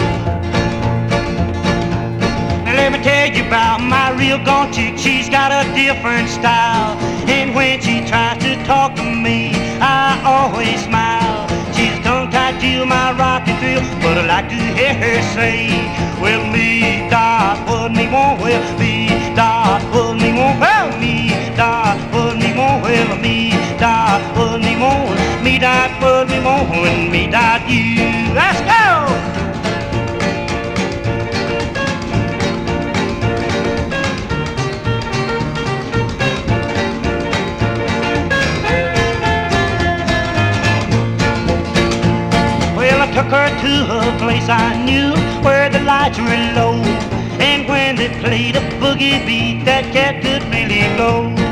let 2.76 2.92
me 2.92 3.00
tell 3.02 3.34
you 3.34 3.46
about 3.46 3.80
my 3.80 4.12
real 4.20 4.44
gone 4.44 4.74
chick. 4.74 4.98
She's 4.98 5.30
got 5.30 5.54
a 5.54 5.64
different 5.74 6.28
style. 6.28 6.98
And 7.30 7.56
when 7.56 7.80
she 7.80 8.04
tries 8.06 8.44
to 8.44 8.62
talk 8.66 8.96
to 8.98 9.04
me, 9.04 9.54
I 9.80 10.20
always 10.26 10.84
smile. 10.84 11.48
She's 11.74 11.98
tongue 12.04 12.30
tied 12.30 12.60
to 12.60 12.86
my 12.86 13.14
rock 13.18 13.48
and 13.48 13.58
thrill, 13.62 13.80
but 14.02 14.18
I 14.18 14.26
like 14.28 14.50
to 14.50 14.56
hear 14.76 14.94
her 14.96 15.22
say, 15.32 15.70
Well, 16.20 16.44
me, 16.52 17.08
dot, 17.10 17.66
put 17.66 17.94
me 17.94 18.06
more, 18.08 18.36
well, 18.36 18.78
me, 18.78 19.08
dot, 19.34 19.82
put 19.94 20.18
me 20.22 20.34
more, 20.34 20.58
well, 20.60 20.92
me, 21.00 21.30
dot, 21.56 22.07
well, 22.88 23.18
me, 23.18 23.52
dot, 23.78 24.22
put 24.34 24.62
me 24.62 24.74
more, 24.76 25.12
me, 25.44 25.60
dot, 25.60 25.92
put 26.00 26.30
me 26.30 26.40
more, 26.40 26.88
and 26.88 27.12
me, 27.12 27.28
dot, 27.28 27.70
you. 27.70 28.34
Let's 28.34 28.62
go! 28.62 29.34
Took 43.18 43.32
her 43.32 43.50
to 43.50 43.74
a 43.98 44.18
place 44.20 44.48
I 44.48 44.78
knew 44.86 45.10
where 45.44 45.72
the 45.72 45.80
lights 45.80 46.20
were 46.20 46.54
low. 46.54 46.76
And 47.40 47.68
when 47.68 47.96
they 47.96 48.10
played 48.20 48.56
a 48.56 48.62
boogie 48.80 49.26
beat, 49.26 49.66
that 49.66 49.92
cat 49.92 50.22
could 50.22 50.44
really 50.54 50.86
go. 50.98 51.47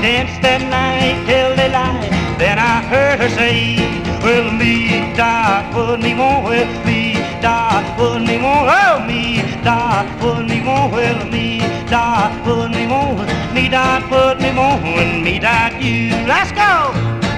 Danced 0.00 0.40
that 0.40 0.62
night 0.62 1.26
till 1.28 1.54
daylight. 1.56 2.08
Then 2.38 2.58
I 2.58 2.80
heard 2.88 3.20
her 3.20 3.28
say, 3.28 3.76
Well, 4.24 4.50
me, 4.50 5.12
Doc, 5.14 5.72
put 5.74 6.00
me 6.00 6.14
more, 6.14 6.42
well, 6.42 6.86
me, 6.86 7.20
Doc, 7.42 7.84
put 7.98 8.22
me 8.22 8.38
more, 8.38 8.64
oh, 8.64 9.04
me, 9.06 9.44
Doc, 9.62 10.08
put 10.18 10.48
me 10.48 10.60
more, 10.60 10.88
well, 10.88 11.26
me, 11.28 11.60
Doc, 11.90 12.32
put 12.44 12.70
me 12.70 12.86
more, 12.86 13.14
me, 13.52 13.68
Doc, 13.68 14.08
put 14.08 14.40
me 14.40 14.52
more, 14.52 14.80
and 14.80 15.22
me, 15.22 15.38
Doc, 15.38 15.74
you. 15.82 16.08
Let's! 16.26 16.50
Go! 16.52 17.29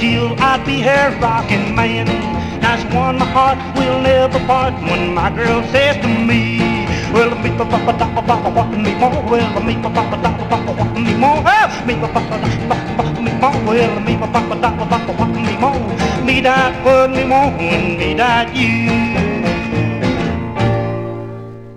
Be 0.00 0.80
her 0.80 1.10
rocking 1.20 1.74
man. 1.74 2.06
That's 2.60 2.82
one 2.94 3.18
my 3.18 3.26
heart 3.26 3.58
will 3.76 4.00
never 4.00 4.38
part 4.46 4.74
when 4.86 5.14
my 5.14 5.30
girl 5.30 5.62
says 5.72 5.96
to 6.02 6.08
me, 6.08 6.86
Well, 7.12 7.34
me 7.42 7.50
pa 7.56 7.64
pa 7.64 7.78
pa 7.86 7.92
da 7.98 8.06
pa 8.14 8.22
pa 8.22 8.50
pa 8.50 8.62
me 8.70 8.94
more. 8.94 9.22
Well, 9.26 9.48
me 9.64 9.74
pa 9.82 9.90
pa 9.90 10.02
pa 10.10 10.16
da 10.22 10.30
pa 10.50 10.56
pa 10.62 10.72
pa 10.78 10.84
me 10.94 11.14
more. 11.16 11.42
Oh, 11.42 11.68
me 11.86 11.94
pa 11.98 12.08
pa 12.14 12.20
pa 12.30 12.36
da 12.38 12.48
pa 12.68 12.76
pa 12.96 13.04
me 13.18 13.32
more. 13.42 13.58
Well, 13.66 13.94
me 14.06 14.14
pa 14.20 14.26
pa 14.30 14.40
pa 14.48 14.54
da 14.62 14.70
pa 14.70 14.98
pa 15.06 15.12
pa 15.18 15.26
me 15.26 15.54
more. 15.58 15.80
Me 16.22 16.36
that 16.46 16.74
me 17.10 17.24
more 17.24 17.50
me 17.98 18.14
that 18.14 18.54
you. 18.54 19.18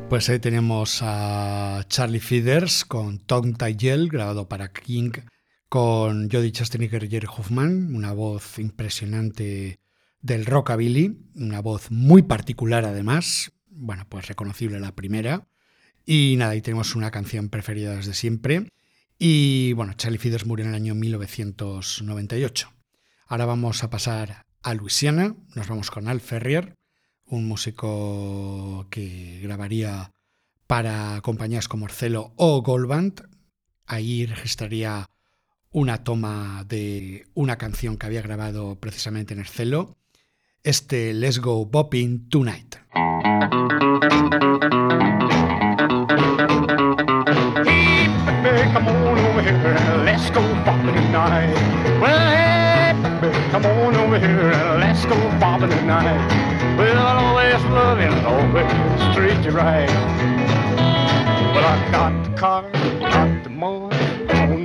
Pues 0.10 0.30
ahí 0.30 0.40
tenemos 0.40 1.00
a 1.02 1.86
Charlie 1.88 2.20
Feeders 2.20 2.84
con 2.84 3.20
Tom 3.20 3.54
Tygel, 3.54 4.10
grabado 4.10 4.46
para 4.50 4.68
King, 4.68 5.14
con 5.72 6.30
Jody 6.30 6.52
Chasteninger 6.52 7.06
y 7.06 7.10
Jerry 7.10 7.30
Hoffman, 7.34 7.96
una 7.96 8.12
voz 8.12 8.60
impresionante 8.60 9.80
del 10.20 10.46
rockabilly, 10.46 11.18
una 11.36 11.62
voz 11.62 11.92
muy 11.92 12.24
particular 12.24 12.84
además, 12.84 13.54
bueno, 13.70 14.06
pues 14.10 14.28
reconocible 14.28 14.82
la 14.82 14.94
primera. 14.94 15.48
Y 16.06 16.36
nada, 16.38 16.52
ahí 16.52 16.62
tenemos 16.62 16.94
una 16.94 17.10
canción 17.10 17.48
preferida 17.48 17.96
desde 17.96 18.14
siempre. 18.14 18.68
Y 19.18 19.72
bueno, 19.72 19.94
Charlie 19.94 20.18
Feeders 20.18 20.46
murió 20.46 20.66
en 20.66 20.72
el 20.72 20.76
año 20.76 20.94
1998. 20.94 22.74
Ahora 23.28 23.46
vamos 23.46 23.86
a 23.86 23.90
pasar 23.90 24.46
a 24.64 24.74
Luisiana, 24.74 25.38
nos 25.56 25.70
vamos 25.70 25.90
con 25.90 26.10
Al 26.10 26.20
Ferrier, 26.20 26.76
un 27.24 27.48
músico 27.48 28.88
que 28.90 29.40
grabaría 29.42 30.12
para 30.68 31.22
compañías 31.22 31.70
como 31.70 31.86
Orcelo 31.86 32.34
o 32.36 32.62
Goldband. 32.62 33.26
Ahí 33.86 34.26
registraría 34.26 35.08
una 35.72 36.04
toma 36.04 36.66
de 36.68 37.26
una 37.34 37.58
canción 37.58 37.98
que 37.98 38.06
había 38.06 38.22
grabado 38.22 38.76
precisamente 38.80 39.34
en 39.34 39.40
Orcelo, 39.40 39.98
este 40.64 41.14
Let's 41.14 41.40
Go 41.40 41.66
Bopping 41.66 42.30
Tonight. 42.30 42.76
come 48.72 48.88
on 48.88 49.18
over 49.18 49.42
here 49.42 49.74
and 49.76 50.06
let's 50.06 50.30
go 50.30 50.42
always 63.62 63.62
always 63.64 64.01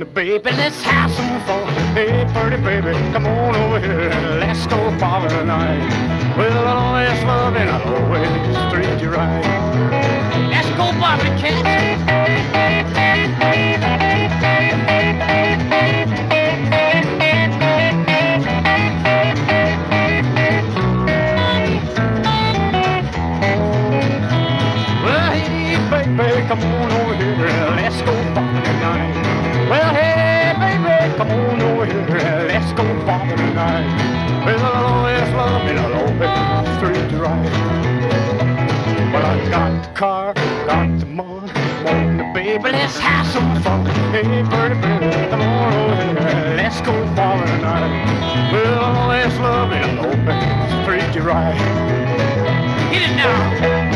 on, 0.01 0.13
baby, 0.13 0.51
let's 0.51 0.81
have 0.83 1.11
some 1.11 1.41
fun. 1.45 1.73
Hey, 1.93 2.25
pretty 2.33 2.61
baby, 2.61 2.91
come 3.11 3.25
on 3.25 3.55
over 3.55 3.79
here 3.79 4.09
and 4.09 4.39
let's 4.39 4.65
go 4.67 4.77
bobbing 4.99 5.29
tonight. 5.29 6.37
Well, 6.37 6.67
I'll 6.67 6.77
always 6.77 7.23
love 7.23 7.55
and 7.55 7.69
I'll 7.69 7.95
always 7.95 8.27
treat 8.73 9.01
you 9.01 9.09
right. 9.09 9.43
Let's 10.51 10.69
go 10.71 10.91
cat. 11.39 11.63
Well, 25.03 25.31
hey, 25.31 26.17
baby, 26.17 26.47
come 26.47 26.59
on 26.59 26.91
over 26.91 27.15
here. 27.15 27.47
Let's 27.75 28.01
go 28.01 28.16
Bobbing 33.07 33.37
tonight. 33.37 34.43
Well, 34.45 34.59
I'll 34.65 34.85
always 34.85 35.33
love 35.33 35.61
and 35.61 35.79
I'll 35.79 35.93
always 35.95 36.79
treat 36.81 37.09
you 37.09 37.23
right. 37.23 37.51
Well, 39.13 39.25
I 39.25 39.49
got 39.49 39.81
the 39.81 39.89
car, 39.93 40.33
got 40.33 40.99
the 40.99 41.05
money. 41.05 41.47
Come 41.47 41.87
on, 41.87 42.33
baby, 42.33 42.69
let's 42.69 42.97
have 42.97 43.25
some 43.27 43.63
fun. 43.63 43.85
Hey, 44.11 44.23
pretty 44.23 44.75
baby, 44.81 45.05
here. 45.05 46.55
Let's 46.57 46.81
go 46.81 46.91
bobbing 47.15 47.47
tonight. 47.47 48.51
Well, 48.51 48.83
I'll 48.83 48.97
always 48.97 49.39
love 49.39 49.71
and 49.71 49.99
I'll 50.01 50.07
always 50.07 50.85
treat 50.85 51.15
you 51.15 51.21
right. 51.21 51.55
Get 52.91 53.09
it 53.09 53.15
now. 53.15 53.86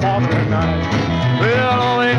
Bobbing 0.00 0.30
tonight. 0.30 1.40
Well, 1.40 1.70
I'll 1.70 1.82
always 1.82 2.16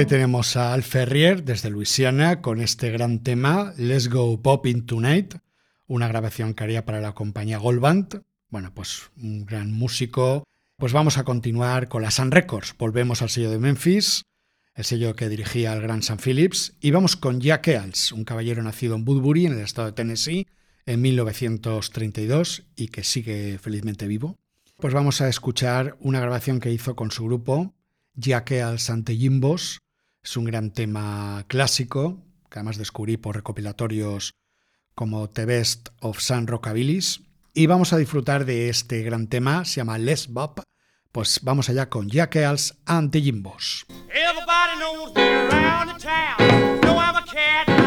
ahí 0.00 0.06
tenemos 0.06 0.56
a 0.56 0.72
Al 0.72 0.82
Ferrier 0.82 1.44
desde 1.44 1.68
Luisiana 1.68 2.40
con 2.40 2.62
este 2.62 2.90
gran 2.90 3.22
tema 3.22 3.74
Let's 3.76 4.08
Go 4.08 4.40
Popping 4.40 4.86
Tonight, 4.86 5.34
una 5.86 6.08
grabación 6.08 6.54
que 6.54 6.64
haría 6.64 6.86
para 6.86 7.02
la 7.02 7.12
compañía 7.12 7.58
Gold 7.58 7.80
Band. 7.80 8.22
Bueno, 8.48 8.72
pues 8.72 9.10
un 9.18 9.44
gran 9.44 9.70
músico. 9.70 10.44
Pues 10.78 10.94
vamos 10.94 11.18
a 11.18 11.24
continuar 11.24 11.88
con 11.88 12.00
la 12.00 12.10
Sun 12.10 12.30
Records. 12.30 12.74
Volvemos 12.78 13.20
al 13.20 13.28
sello 13.28 13.50
de 13.50 13.58
Memphis, 13.58 14.22
el 14.74 14.84
sello 14.84 15.14
que 15.14 15.28
dirigía 15.28 15.74
el 15.74 15.82
gran 15.82 16.02
Sam 16.02 16.16
Phillips, 16.16 16.78
y 16.80 16.92
vamos 16.92 17.16
con 17.16 17.42
Jack 17.42 17.68
Eales, 17.68 18.10
un 18.12 18.24
caballero 18.24 18.62
nacido 18.62 18.96
en 18.96 19.06
Woodbury, 19.06 19.44
en 19.44 19.52
el 19.52 19.60
estado 19.60 19.88
de 19.88 19.92
Tennessee, 19.92 20.46
en 20.86 21.02
1932 21.02 22.64
y 22.74 22.88
que 22.88 23.04
sigue 23.04 23.58
felizmente 23.58 24.06
vivo. 24.06 24.38
Pues 24.78 24.94
vamos 24.94 25.20
a 25.20 25.28
escuchar 25.28 25.98
una 26.00 26.20
grabación 26.20 26.58
que 26.58 26.72
hizo 26.72 26.96
con 26.96 27.10
su 27.10 27.26
grupo, 27.26 27.74
Jack 28.14 28.52
Eales 28.52 28.88
ante 28.88 29.14
Jimbos. 29.14 29.82
Es 30.22 30.36
un 30.36 30.44
gran 30.44 30.70
tema 30.70 31.44
clásico, 31.48 32.22
que 32.50 32.58
además 32.58 32.76
descubrí 32.76 33.16
por 33.16 33.36
recopilatorios 33.36 34.34
como 34.94 35.30
The 35.30 35.46
Best 35.46 35.88
of 36.00 36.20
Sun 36.20 36.46
Rockabilis. 36.46 37.22
Y 37.54 37.66
vamos 37.66 37.94
a 37.94 37.96
disfrutar 37.96 38.44
de 38.44 38.68
este 38.68 39.02
gran 39.02 39.28
tema, 39.28 39.64
se 39.64 39.76
llama 39.76 39.96
Les 39.96 40.28
Bob. 40.28 40.62
Pues 41.10 41.40
vamos 41.42 41.70
allá 41.70 41.88
con 41.88 42.08
Jack 42.08 42.36
Eales 42.36 42.76
ante 42.84 43.20
Jimbos. 43.20 43.86
Everybody 44.10 44.78
knows 44.78 45.16
around 45.16 45.90
the 45.90 45.98
town. 45.98 46.80
Know 46.82 46.98
I'm 46.98 47.16
a 47.16 47.24
cat, 47.24 47.79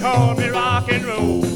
call 0.00 0.34
me 0.36 0.48
rock 0.48 0.92
and 0.92 1.04
roll. 1.04 1.48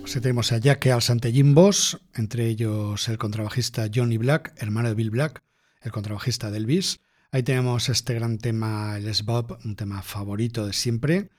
Pues 0.00 0.22
tenemos 0.22 0.52
a 0.52 0.58
Jack 0.58 0.86
Eales 0.86 1.10
ante 1.10 1.32
Jimbos, 1.32 2.00
entre 2.14 2.46
ellos 2.46 3.08
el 3.08 3.18
contrabajista 3.18 3.88
Johnny 3.92 4.16
Black, 4.16 4.54
hermano 4.58 4.88
de 4.88 4.94
Bill 4.94 5.10
Black, 5.10 5.42
el 5.80 5.90
contrabajista 5.90 6.52
de 6.52 6.58
Elvis. 6.58 7.00
Ahí 7.32 7.42
tenemos 7.42 7.88
este 7.88 8.14
gran 8.14 8.38
tema, 8.38 8.96
Les 9.00 9.24
Bob, 9.24 9.58
un 9.64 9.74
tema 9.74 10.02
favorito 10.02 10.66
de 10.66 10.72
siempre. 10.72 11.30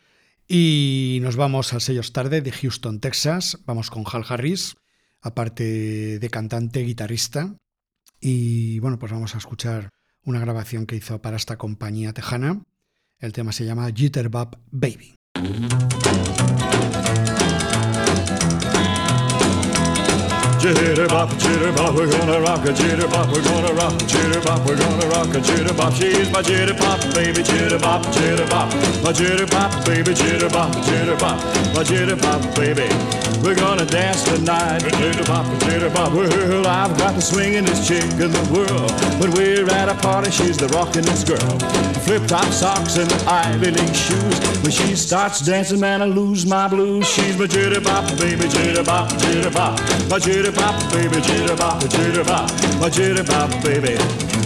Y 0.47 1.19
nos 1.21 1.36
vamos 1.36 1.73
al 1.73 1.81
sellos 1.81 2.13
tarde 2.13 2.41
de 2.41 2.51
Houston, 2.51 2.99
Texas. 2.99 3.58
Vamos 3.65 3.89
con 3.89 4.03
Hal 4.12 4.23
Harris, 4.27 4.75
aparte 5.21 6.19
de 6.19 6.29
cantante, 6.29 6.81
guitarrista. 6.81 7.55
Y 8.19 8.79
bueno, 8.79 8.99
pues 8.99 9.12
vamos 9.12 9.34
a 9.36 9.39
escuchar 9.39 9.89
una 10.23 10.39
grabación 10.39 10.86
que 10.86 10.95
hizo 10.95 11.21
para 11.21 11.38
esta 11.38 11.58
compañía 11.58 12.13
tejana. 12.13 12.63
El 13.19 13.34
tema 13.34 13.51
se 13.51 13.65
llama 13.65 13.89
Jitterbug 13.93 14.58
Baby. 14.71 15.15
Jitterbop, 20.73 21.30
jitterbop, 21.38 21.95
we're 21.95 22.10
gonna 22.10 22.39
rock 22.41 22.65
a 22.65 22.73
jitterbop, 22.73 23.32
we're 23.32 23.43
gonna 23.43 23.73
rock 23.73 23.93
a 23.93 24.06
jitterbop, 24.06 24.65
we're 24.65 24.78
gonna 24.78 25.08
rock 25.08 25.28
a 25.28 25.39
jitterbop. 25.39 25.93
She's 25.95 26.32
my 26.32 26.41
jitterbop, 26.41 27.13
baby, 27.13 27.43
jitterbop, 27.43 28.01
jitterbop, 28.15 29.04
my 29.04 29.12
jitterbop, 29.12 29.86
baby, 29.86 30.13
jitterbop, 30.13 30.71
jitterbop, 30.88 31.38
my 31.75 31.84
jitterbop, 31.84 32.56
baby. 32.56 32.89
We're 33.43 33.54
gonna 33.56 33.86
dance 33.86 34.23
tonight, 34.23 34.82
jitterbop, 34.82 35.45
jitterbop. 35.60 36.13
Well, 36.15 36.65
I've 36.65 36.97
got 36.97 37.13
the 37.13 37.21
swingin'est 37.21 37.86
chick 37.88 38.10
in 38.19 38.32
the 38.32 38.45
world. 38.51 38.91
When 39.21 39.32
we're 39.34 39.69
at 39.69 39.89
a 39.89 39.93
party, 39.95 40.32
she's 40.32 40.58
the 40.58 40.67
rockin'est 40.67 41.28
girl. 41.28 41.60
Flip-top 42.06 42.45
socks 42.45 42.97
and 42.97 43.12
Ivy 43.28 43.71
League 43.71 43.95
shoes. 43.95 44.39
When 44.62 44.71
she 44.71 44.95
starts 44.95 45.41
dancing, 45.41 45.80
man, 45.80 46.01
I 46.01 46.06
lose 46.06 46.45
my 46.45 46.67
blues. 46.67 47.08
She's 47.08 47.38
my 47.38 47.45
jitterbop, 47.45 48.17
baby, 48.17 48.45
jitterbop, 48.45 49.10
jitterbop, 49.10 50.10
my 50.10 50.17
jitterbop, 50.56 50.91
baby, 50.91 51.15
jitterbop, 51.18 51.80
jitterbop, 51.82 52.80
my 52.80 52.89
jitterbop, 52.89 53.63
baby. 53.63 53.98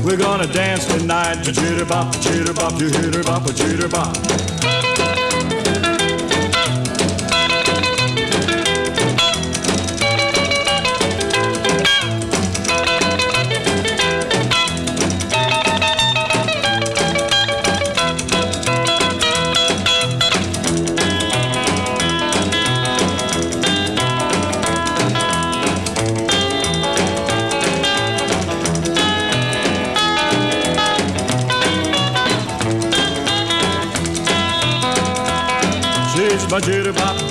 We're 0.04 0.17
gonna 0.17 0.48
dance 0.48 0.86
tonight, 0.86 1.43
to 1.43 1.52
jitterbop, 1.52 2.12
jitterbop, 2.13 2.72
jitterbop, 2.80 3.45
jitterbop. 3.48 4.78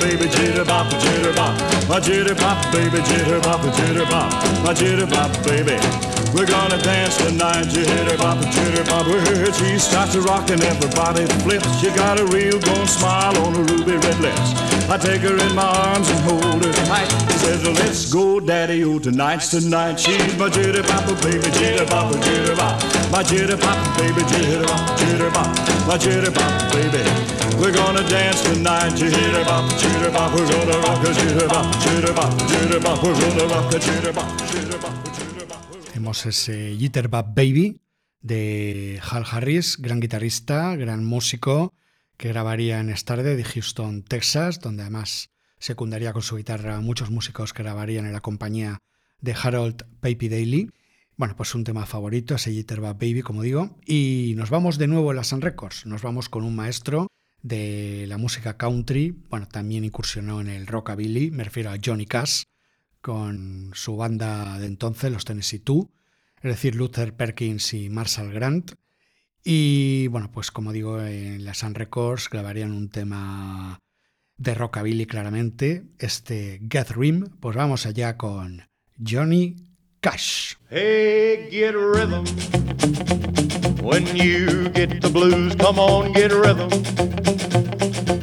Baby, 0.01 0.27
jitterbop, 0.27 0.91
jitterbop, 1.03 1.89
my 1.89 2.01
jitterbop, 2.01 2.73
baby, 2.73 2.99
jitterbop, 2.99 3.61
jitterbop, 3.77 4.31
my 4.65 4.75
jitterbop, 4.75 5.31
baby. 5.45 5.79
We're 6.35 6.47
gonna 6.47 6.79
dance 6.83 7.17
tonight, 7.17 7.67
jitterbop, 7.67 8.43
jitterbop. 8.43 9.07
Well, 9.09 9.53
she 9.53 9.79
starts 9.79 10.13
to 10.13 10.21
rock 10.21 10.51
and 10.51 10.63
everybody 10.63 11.27
flips. 11.43 11.81
She 11.81 11.89
got 11.91 12.21
a 12.21 12.27
real 12.27 12.61
gold 12.61 12.89
smile 12.89 13.37
on 13.45 13.55
her 13.55 13.65
ruby 13.75 13.97
red 13.97 14.21
lips. 14.21 14.53
I 14.91 14.99
take 14.99 15.23
her 15.23 15.37
in 15.37 15.55
my 15.55 15.67
arms 15.67 16.09
and 16.09 16.21
hold 16.21 16.65
her 16.65 16.73
tight. 16.87 17.11
He 17.33 17.39
says, 17.39 17.65
let's 17.65 18.13
go, 18.13 18.41
daddy, 18.41 18.85
oh, 18.85 18.99
tonight's 18.99 19.51
tonight. 19.51 19.99
She's 19.99 20.37
my 20.37 20.49
jitterbop, 20.49 21.23
baby, 21.23 21.49
jitterbop, 21.59 22.13
jitterbop, 22.13 23.11
my 23.11 23.23
jitterbop, 23.23 23.99
baby, 23.99 24.21
jitterbop, 24.23 24.99
jitterbop, 24.99 25.87
my 25.89 25.97
jitterbop, 25.97 26.73
baby. 26.73 27.38
We're. 27.57 27.79
Tenemos 35.93 36.27
ese 36.27 36.77
Jitterbug 36.77 37.35
Baby 37.35 37.81
de 38.21 39.01
Hal 39.11 39.25
Harris, 39.31 39.77
gran 39.79 40.01
guitarrista, 40.01 40.77
gran 40.77 41.05
músico, 41.05 41.75
que 42.17 42.29
grabaría 42.29 42.81
en 42.81 42.97
Starde 42.97 43.37
de 43.37 43.45
Houston, 43.45 44.03
Texas, 44.03 44.61
donde 44.61 44.83
además 44.83 45.31
secundaría 45.59 46.13
con 46.13 46.23
su 46.23 46.37
guitarra 46.37 46.77
a 46.77 46.81
muchos 46.81 47.11
músicos 47.11 47.53
que 47.53 47.63
grabarían 47.63 48.07
en 48.07 48.13
la 48.13 48.21
compañía 48.21 48.79
de 49.21 49.35
Harold 49.41 49.85
Papy 50.01 50.29
Daly. 50.29 50.71
Bueno, 51.17 51.35
pues 51.37 51.55
un 51.55 51.65
tema 51.65 51.87
favorito, 51.87 52.35
ese 52.35 52.53
Jitterbug 52.53 52.95
Baby, 52.95 53.23
como 53.23 53.43
digo. 53.43 53.77
Y 53.87 54.35
nos 54.37 54.51
vamos 54.51 54.79
de 54.79 54.87
nuevo 54.87 55.11
a 55.11 55.15
la 55.15 55.25
Sun 55.25 55.41
Records. 55.41 55.87
Nos 55.87 56.03
vamos 56.03 56.29
con 56.29 56.45
un 56.45 56.55
maestro 56.55 57.09
de 57.43 58.07
la 58.09 58.19
música 58.19 58.57
country. 58.57 59.15
Bueno, 59.31 59.49
también 59.49 59.85
incursionó 59.85 60.41
en 60.41 60.49
el 60.49 60.67
rockabilly. 60.67 61.31
Me 61.31 61.45
refiero 61.45 61.71
a 61.71 61.79
Johnny 61.83 62.07
Cash, 62.07 62.45
con 63.01 63.71
su 63.75 63.97
banda 63.97 64.59
de 64.59 64.67
entonces, 64.67 65.13
los 65.13 65.25
Tennessee 65.25 65.61
Two. 65.61 65.91
Es 66.37 66.51
decir, 66.51 66.75
Luther 66.75 67.15
Perkins 67.15 67.75
y 67.75 67.89
Marshall 67.91 68.33
Grant. 68.33 68.73
Y 69.45 70.09
bueno, 70.09 70.31
pues 70.31 70.51
como 70.51 70.73
digo, 70.73 71.01
en 71.01 71.45
la 71.45 71.55
Sun 71.55 71.75
Records 71.75 72.29
grabarían 72.31 72.73
un 72.73 72.91
tema 72.91 73.79
de 74.37 74.55
rockabilly 74.55 75.07
claramente, 75.07 75.85
este 75.99 76.61
Get 76.71 76.91
Rim. 76.91 77.29
Pues 77.41 77.57
vamos 77.57 77.87
allá 77.87 78.17
con 78.17 78.69
Johnny 79.05 79.57
Cash. 80.01 80.55
Hey, 80.71 81.49
get 81.51 81.75
rhythm. 81.75 82.25
When 83.81 84.07
you 84.17 84.69
get 84.71 85.01
the 85.01 85.09
blues, 85.11 85.55
come 85.55 85.79
on, 85.79 86.13
get 86.13 86.33
a 86.33 86.39
rhythm. 86.39 86.71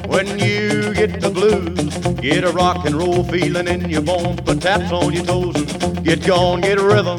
When 0.10 0.28
you 0.40 0.94
get 0.94 1.22
the 1.22 1.30
blues, 1.30 1.98
get 2.22 2.44
a 2.44 2.52
rock 2.52 2.86
and 2.86 2.96
roll 2.96 3.24
feeling 3.24 3.68
in 3.68 3.90
your 3.90 4.02
bones, 4.02 4.42
put 4.42 4.62
taps 4.62 4.92
on 4.92 5.14
your 5.14 5.26
toes 5.26 5.56
and 5.56 6.04
get 6.04 6.26
gone, 6.26 6.62
get 6.62 6.78
a 6.78 6.84
rhythm. 6.84 7.18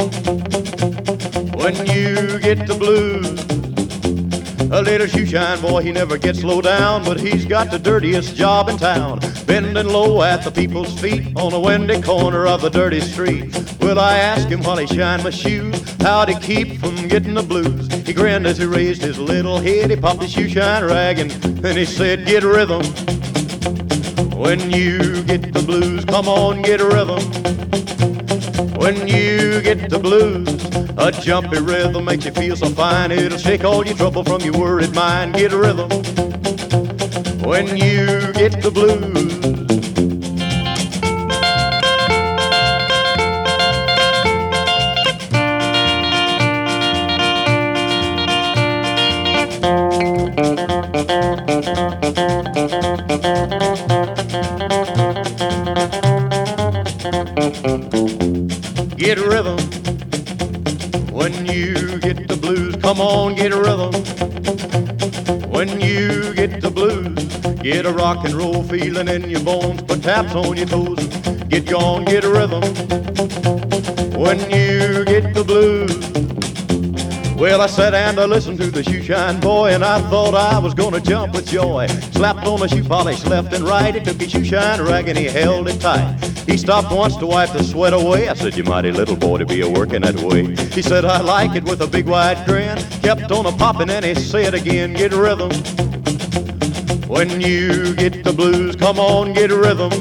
When 1.53 1.75
you 1.87 2.39
get 2.41 2.67
the 2.67 2.77
blues, 2.79 3.66
a 4.71 4.83
little 4.83 5.07
shoe 5.07 5.27
shine 5.27 5.61
boy, 5.61 5.83
he 5.83 5.93
never 5.93 6.19
gets 6.19 6.43
low 6.43 6.61
down, 6.61 7.05
but 7.05 7.21
he's 7.21 7.45
got 7.45 7.71
the 7.71 7.79
dirtiest 7.79 8.35
job 8.35 8.69
in 8.69 8.77
town. 8.77 9.21
Bending 9.47 9.87
low 9.87 10.23
at 10.23 10.43
the 10.43 10.51
people's 10.51 10.99
feet 11.01 11.37
on 11.37 11.53
a 11.53 11.61
windy 11.61 12.01
corner 12.03 12.47
of 12.47 12.65
a 12.65 12.71
dirty 12.71 13.01
street. 13.01 13.57
Well, 13.81 13.99
I 13.99 14.19
asked 14.19 14.49
him 14.49 14.63
while 14.63 14.79
he 14.79 14.87
shined 14.87 15.25
my 15.25 15.31
shoes, 15.31 15.81
how 16.01 16.25
to 16.25 16.39
keep 16.41 16.79
from 16.81 17.09
getting 17.09 17.35
the 17.35 17.43
blues? 17.43 17.93
He 18.07 18.13
grinned 18.13 18.47
as 18.47 18.59
he 18.59 18.67
raised 18.67 19.03
his 19.03 19.19
little 19.19 19.59
head, 19.59 19.91
he 19.91 19.97
popped 19.97 20.23
his 20.23 20.33
shoe 20.33 20.49
shine 20.49 20.85
rag, 20.85 21.19
and 21.19 21.31
then 21.31 21.77
he 21.77 21.85
said, 21.85 22.27
Get 22.27 22.43
rhythm. 22.43 22.83
When 24.37 24.71
you 24.71 25.23
get 25.25 25.53
the 25.53 25.63
blues, 25.65 26.05
come 26.05 26.29
on, 26.29 26.63
get 26.63 26.81
rhythm. 26.81 28.16
When 28.77 29.07
you 29.07 29.61
get 29.61 29.91
the 29.91 29.99
blues, 29.99 30.49
a 30.97 31.13
jumpy 31.13 31.59
rhythm 31.59 32.05
makes 32.07 32.25
you 32.25 32.33
feel 32.33 32.57
so 32.57 32.69
fine. 32.71 33.13
It'll 33.13 33.39
shake 33.39 33.65
all 33.65 33.87
your 33.87 33.97
trouble 33.97 34.25
from 34.25 34.41
your 34.41 34.59
worried 34.59 34.95
mind. 34.95 35.35
Get 35.35 35.53
a 35.53 35.59
rhythm. 35.59 35.89
When 37.41 37.77
you 37.77 38.33
get 38.33 38.63
the 38.63 38.71
blues. 38.73 39.56
Come 62.97 63.07
on, 63.07 63.35
get 63.35 63.53
a 63.53 63.59
rhythm. 63.59 63.93
When 65.51 65.69
you 65.81 66.33
get 66.33 66.63
the 66.63 66.71
blues, 66.71 67.15
get 67.63 67.85
a 67.85 67.93
rock 67.93 68.25
and 68.25 68.33
roll 68.33 68.63
feeling 68.63 69.09
in 69.09 69.29
your 69.29 69.43
bones, 69.43 69.83
put 69.83 70.03
taps 70.03 70.35
on 70.35 70.57
your 70.57 70.67
toes, 70.67 71.07
get 71.49 71.67
gone, 71.67 72.07
get 72.07 72.25
a 72.25 72.31
rhythm. 72.31 72.63
When 74.19 74.39
you 74.51 75.05
get 75.05 75.35
the 75.35 75.45
blues. 75.45 75.95
Well, 77.37 77.61
I 77.61 77.67
sat 77.67 77.93
and 77.93 78.19
I 78.19 78.25
listened 78.25 78.59
to 78.61 78.71
the 78.71 78.83
shoe 78.83 79.03
shine 79.03 79.41
boy, 79.41 79.75
and 79.75 79.85
I 79.85 80.01
thought 80.09 80.35
I 80.35 80.59
was 80.59 80.73
gonna 80.73 81.01
jump 81.01 81.35
with 81.35 81.47
joy. 81.47 81.89
Slapped 82.13 82.47
on 82.47 82.61
the 82.61 82.69
shoe 82.69 82.83
polish 82.83 83.23
left 83.27 83.53
and 83.53 83.65
right. 83.65 83.95
He 83.95 84.01
took 84.01 84.19
his 84.19 84.31
shoe 84.31 84.45
shine 84.45 84.81
rag 84.81 85.09
and 85.09 85.19
he 85.19 85.27
held 85.27 85.69
it 85.69 85.79
tight. 85.83 86.19
He 86.47 86.57
stopped 86.57 86.93
once 86.93 87.17
to 87.17 87.27
wipe 87.27 87.53
the 87.53 87.65
sweat 87.65 87.93
away. 87.93 88.29
I 88.29 88.35
said, 88.35 88.57
You 88.57 88.65
mighty 88.65 88.93
little 88.93 89.17
boy 89.17 89.39
to 89.39 89.45
be 89.45 89.61
a 89.63 89.69
working 89.69 90.03
that 90.03 90.15
way. 90.21 90.55
He 90.73 90.81
said, 90.81 91.05
I 91.05 91.21
like 91.21 91.57
it 91.57 91.65
with 91.65 91.83
a 91.83 91.87
big 91.89 92.07
wide 92.07 92.47
grin. 92.47 92.79
Kept 93.07 93.31
on 93.31 93.47
a 93.47 93.53
popping 93.53 93.89
and 93.89 94.05
he 94.05 94.17
said 94.17 94.53
again, 94.53 94.93
Get 94.93 95.13
rhythm. 95.13 95.51
When 97.07 97.41
you 97.41 97.95
get 97.95 98.25
the 98.25 98.33
blues, 98.33 98.75
come 98.75 98.99
on, 98.99 99.33
get 99.33 99.53
rhythm. 99.53 99.93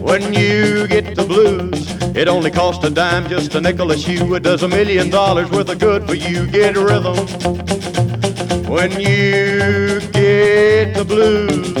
When 0.00 0.32
you 0.32 0.86
get 0.86 1.16
the 1.16 1.24
blues, 1.26 1.90
it 2.14 2.28
only 2.28 2.52
costs 2.52 2.84
a 2.84 2.90
dime, 2.90 3.28
just 3.28 3.56
a 3.56 3.60
nickel 3.60 3.90
a 3.90 3.98
shoe. 3.98 4.36
It 4.36 4.44
does 4.44 4.62
a 4.62 4.68
million 4.68 5.10
dollars 5.10 5.50
worth 5.50 5.68
of 5.70 5.80
good 5.80 6.06
for 6.06 6.14
you. 6.14 6.46
Get 6.46 6.76
rhythm. 6.76 7.16
When 8.70 8.92
you 8.92 9.98
get 10.12 10.94
the 10.94 11.04
blues. 11.04 11.74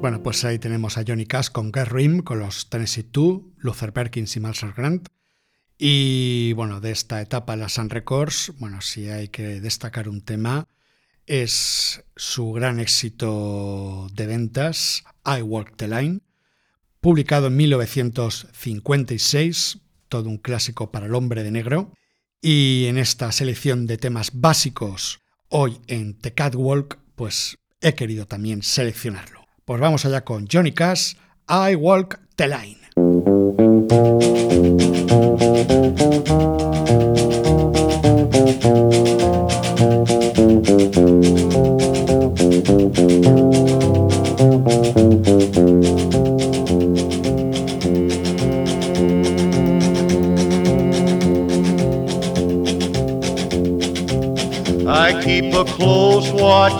Bueno, 0.00 0.24
pues 0.24 0.44
ahí 0.44 0.58
tenemos 0.58 0.98
a 0.98 1.04
Johnny 1.06 1.26
Cash 1.26 1.50
con 1.50 1.72
Get 1.72 1.86
Rhythm, 1.86 2.22
con 2.22 2.40
los 2.40 2.68
Tennessee 2.68 3.04
Two, 3.04 3.52
Luther 3.58 3.92
Perkins 3.92 4.36
y 4.36 4.40
Marshall 4.40 4.72
Grant. 4.76 5.08
Y 5.78 6.52
bueno, 6.54 6.80
de 6.80 6.90
esta 6.90 7.20
etapa 7.20 7.54
la 7.56 7.68
Sun 7.68 7.90
Records, 7.90 8.52
bueno, 8.58 8.80
si 8.80 9.08
hay 9.08 9.28
que 9.28 9.60
destacar 9.60 10.08
un 10.08 10.22
tema, 10.22 10.66
es 11.26 12.02
su 12.16 12.52
gran 12.52 12.80
éxito 12.80 14.08
de 14.12 14.26
ventas, 14.26 15.04
I 15.24 15.42
Walk 15.42 15.76
the 15.76 15.86
Line, 15.88 16.20
publicado 17.00 17.46
en 17.48 17.56
1956, 17.56 19.78
todo 20.08 20.28
un 20.28 20.38
clásico 20.38 20.90
para 20.90 21.06
el 21.06 21.14
hombre 21.14 21.42
de 21.42 21.50
negro. 21.50 21.92
Y 22.40 22.86
en 22.86 22.96
esta 22.96 23.30
selección 23.32 23.86
de 23.86 23.98
temas 23.98 24.30
básicos 24.32 25.20
hoy 25.48 25.78
en 25.88 26.16
The 26.18 26.32
Catwalk, 26.32 26.98
pues 27.16 27.58
he 27.80 27.94
querido 27.94 28.26
también 28.26 28.62
seleccionarlo. 28.62 29.44
Pues 29.64 29.80
vamos 29.80 30.06
allá 30.06 30.24
con 30.24 30.46
Johnny 30.50 30.72
Cash, 30.72 31.14
I 31.48 31.74
Walk 31.74 32.20
the 32.36 32.48
Line. 32.48 32.78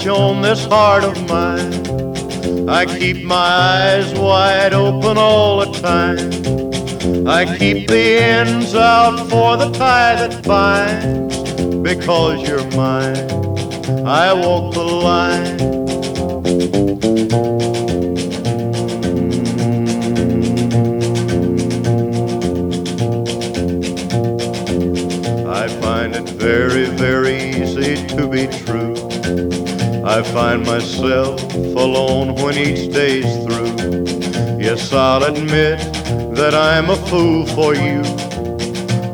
On 0.08 0.42
this 0.42 0.64
heart 0.66 1.04
of 1.04 1.16
mine. 1.28 2.68
I 2.68 2.84
keep 2.84 3.24
my 3.24 3.34
eyes 3.34 4.14
wide 4.14 4.72
open 4.72 5.18
all 5.18 5.64
the 5.64 5.78
time. 5.80 6.65
I 7.06 7.44
keep 7.56 7.86
the 7.86 8.18
ends 8.18 8.74
out 8.74 9.28
for 9.30 9.56
the 9.56 9.70
tie 9.70 10.16
that 10.16 10.44
binds. 10.44 11.36
Because 11.82 12.42
you're 12.48 12.68
mine, 12.72 13.30
I 14.04 14.32
walk 14.32 14.74
the 14.74 14.82
line. 14.82 15.60
I 25.46 25.68
find 25.80 26.16
it 26.16 26.28
very, 26.30 26.86
very 26.86 27.36
easy 27.50 28.04
to 28.16 28.26
be 28.26 28.48
true. 28.64 28.96
I 30.04 30.22
find 30.22 30.66
myself 30.66 31.40
alone 31.54 32.34
when 32.34 32.56
each 32.58 32.92
day's 32.92 33.44
through. 33.44 33.76
Yes, 34.58 34.92
I'll 34.92 35.22
admit 35.22 35.95
that 36.36 36.54
I'm 36.54 36.90
a 36.90 36.96
fool 36.96 37.46
for 37.46 37.74
you 37.74 38.02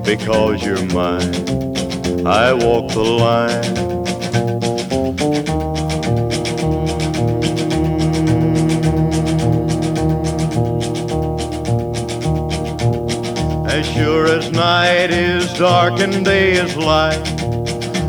because 0.02 0.60
you're 0.64 0.84
mine. 0.86 2.26
I 2.26 2.52
walk 2.52 2.90
the 2.90 3.00
line. 3.00 3.62
As 13.68 13.86
sure 13.94 14.26
as 14.26 14.50
night 14.50 15.12
is 15.12 15.56
dark 15.56 16.00
and 16.00 16.24
day 16.24 16.54
is 16.54 16.76
light, 16.76 17.22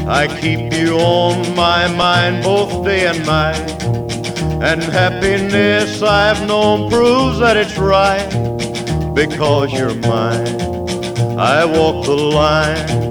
I 0.08 0.26
keep 0.42 0.74
you 0.74 0.98
on 0.98 1.56
my 1.56 1.88
mind 1.96 2.44
both 2.44 2.84
day 2.84 3.06
and 3.06 3.24
night. 3.28 3.84
And 4.64 4.82
happiness 4.82 6.02
I've 6.02 6.48
known 6.48 6.90
proves 6.90 7.38
that 7.38 7.58
it's 7.58 7.78
right 7.78 8.53
because 9.14 9.72
you're 9.72 9.94
mine. 9.96 10.48
I 11.38 11.66
walk 11.66 12.06
the 12.06 12.16
line. 12.16 13.04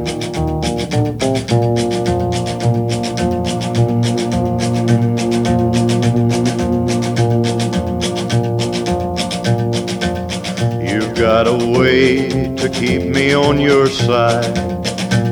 You've 10.84 11.14
got 11.14 11.46
a 11.46 11.54
way 11.78 12.28
to 12.56 12.68
keep 12.68 13.08
me 13.08 13.34
on 13.34 13.60
your 13.60 13.86
side. 13.86 14.56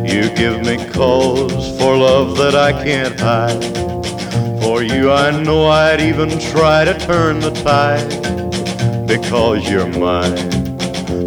You 0.09 0.31
give 0.35 0.61
me 0.61 0.77
cause 0.91 1.79
for 1.79 1.97
love 1.97 2.37
that 2.39 2.55
I 2.55 2.73
can't 2.85 3.19
hide. 3.19 3.63
For 4.63 4.83
you, 4.83 5.11
I 5.11 5.31
know 5.43 5.67
I'd 5.67 6.01
even 6.01 6.39
try 6.39 6.85
to 6.85 6.99
turn 6.99 7.41
the 7.41 7.51
tide. 7.51 8.31
Because 9.07 9.69
you're 9.69 9.89
mine, 9.89 10.50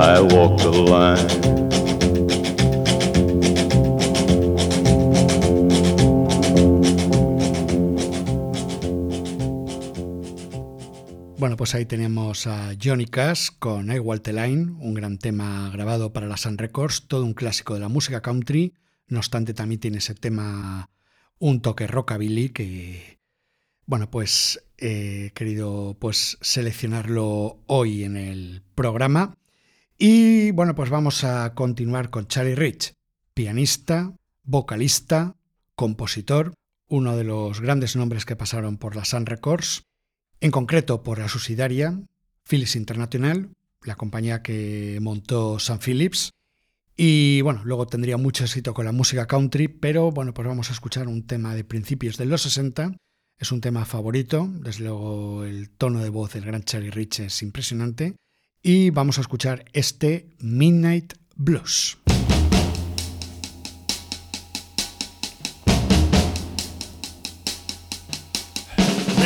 I 0.00 0.20
walk 0.20 0.56
the 0.58 0.70
line. 0.70 1.26
Bueno, 11.36 11.56
pues 11.56 11.74
ahí 11.74 11.84
tenemos 11.84 12.46
a 12.46 12.74
Johnny 12.80 13.06
Cash 13.06 13.48
con 13.58 13.90
I 13.90 13.98
Walk 13.98 14.22
the 14.22 14.32
Line, 14.32 14.76
un 14.78 14.94
gran 14.94 15.18
tema 15.18 15.68
grabado 15.72 16.12
para 16.12 16.28
la 16.28 16.36
Sun 16.36 16.58
Records, 16.58 17.08
todo 17.08 17.24
un 17.24 17.34
clásico 17.34 17.74
de 17.74 17.80
la 17.80 17.88
música 17.88 18.22
country. 18.22 18.74
No 19.08 19.18
obstante, 19.18 19.52
también 19.52 19.80
tiene 19.80 19.98
ese 19.98 20.14
tema, 20.14 20.90
un 21.40 21.60
toque 21.60 21.88
rockabilly 21.88 22.50
que, 22.50 23.18
bueno, 23.84 24.08
pues 24.08 24.64
he 24.76 25.32
querido 25.34 25.96
pues 25.98 26.38
seleccionarlo 26.40 27.64
hoy 27.66 28.04
en 28.04 28.16
el 28.16 28.62
programa. 28.76 29.37
Y 30.00 30.52
bueno, 30.52 30.76
pues 30.76 30.90
vamos 30.90 31.24
a 31.24 31.54
continuar 31.54 32.10
con 32.10 32.28
Charlie 32.28 32.54
Rich, 32.54 32.94
pianista, 33.34 34.14
vocalista, 34.44 35.34
compositor, 35.74 36.54
uno 36.86 37.16
de 37.16 37.24
los 37.24 37.60
grandes 37.60 37.96
nombres 37.96 38.24
que 38.24 38.36
pasaron 38.36 38.78
por 38.78 38.94
la 38.94 39.04
Sun 39.04 39.26
Records 39.26 39.82
en 40.40 40.52
concreto 40.52 41.02
por 41.02 41.18
la 41.18 41.28
subsidiaria 41.28 42.00
Philips 42.48 42.76
International, 42.76 43.50
la 43.82 43.96
compañía 43.96 44.40
que 44.40 45.00
montó 45.02 45.58
Sam 45.58 45.80
Phillips. 45.80 46.30
Y 46.96 47.40
bueno, 47.40 47.62
luego 47.64 47.88
tendría 47.88 48.16
mucho 48.18 48.44
éxito 48.44 48.74
con 48.74 48.84
la 48.84 48.92
música 48.92 49.26
country, 49.26 49.66
pero 49.66 50.12
bueno, 50.12 50.32
pues 50.32 50.46
vamos 50.46 50.70
a 50.70 50.74
escuchar 50.74 51.08
un 51.08 51.26
tema 51.26 51.56
de 51.56 51.64
principios 51.64 52.16
de 52.18 52.26
los 52.26 52.42
60. 52.42 52.96
Es 53.36 53.50
un 53.50 53.60
tema 53.60 53.84
favorito, 53.84 54.48
desde 54.60 54.84
luego 54.84 55.44
el 55.44 55.70
tono 55.70 56.04
de 56.04 56.10
voz 56.10 56.34
del 56.34 56.44
gran 56.44 56.62
Charlie 56.62 56.92
Rich 56.92 57.20
es 57.20 57.42
impresionante. 57.42 58.14
Y 58.62 58.90
vamos 58.90 59.18
a 59.18 59.20
escuchar 59.20 59.64
este 59.72 60.26
Midnight 60.40 61.14
Blues. 61.36 61.98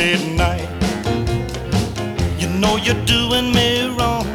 midnight. 0.03 0.67
You 2.39 2.49
know 2.61 2.75
you're 2.77 3.05
doing 3.05 3.51
me 3.57 3.87
wrong. 3.95 4.25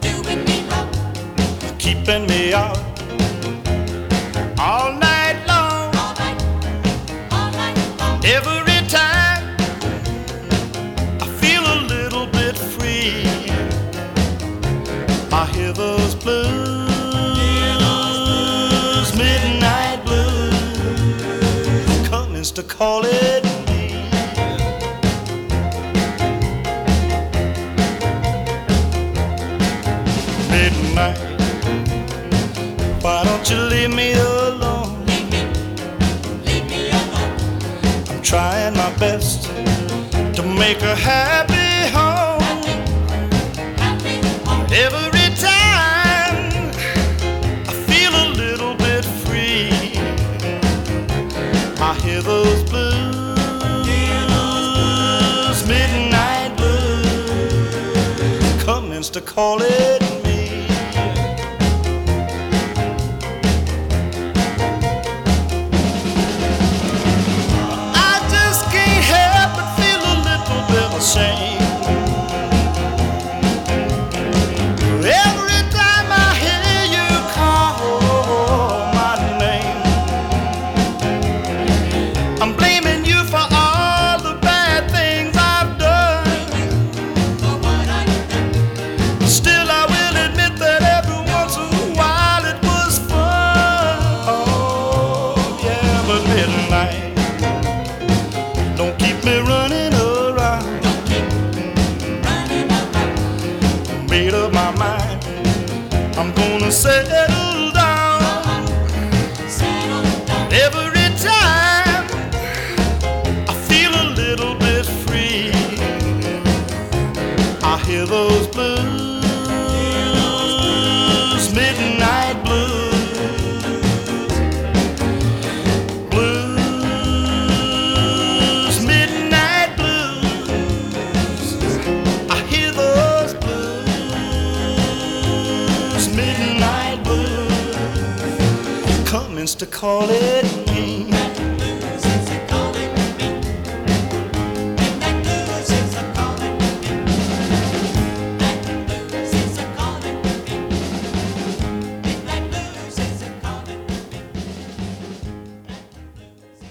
Doing 0.00 0.40
me 0.48 0.56
wrong. 0.68 0.88
Keeping 1.78 2.26
me 2.26 2.54
out 2.54 2.78
all 4.58 4.92
night 4.92 5.13
to 22.50 22.62
call 22.62 23.02
it 23.04 23.42
me. 23.68 23.88
Midnight, 30.50 31.18
why 33.02 33.24
don't 33.24 33.48
you 33.48 33.56
leave 33.56 33.94
me 33.94 34.12
alone? 34.12 35.06
Leave 35.06 35.30
me, 35.30 35.42
leave 36.44 36.66
me 36.68 36.90
alone. 36.90 37.36
I'm 38.10 38.22
trying 38.22 38.74
my 38.74 38.94
best 38.98 39.44
to 40.36 40.42
make 40.42 40.80
her 40.82 40.94
happy 40.94 41.53
call 59.34 59.60
it 59.62 60.03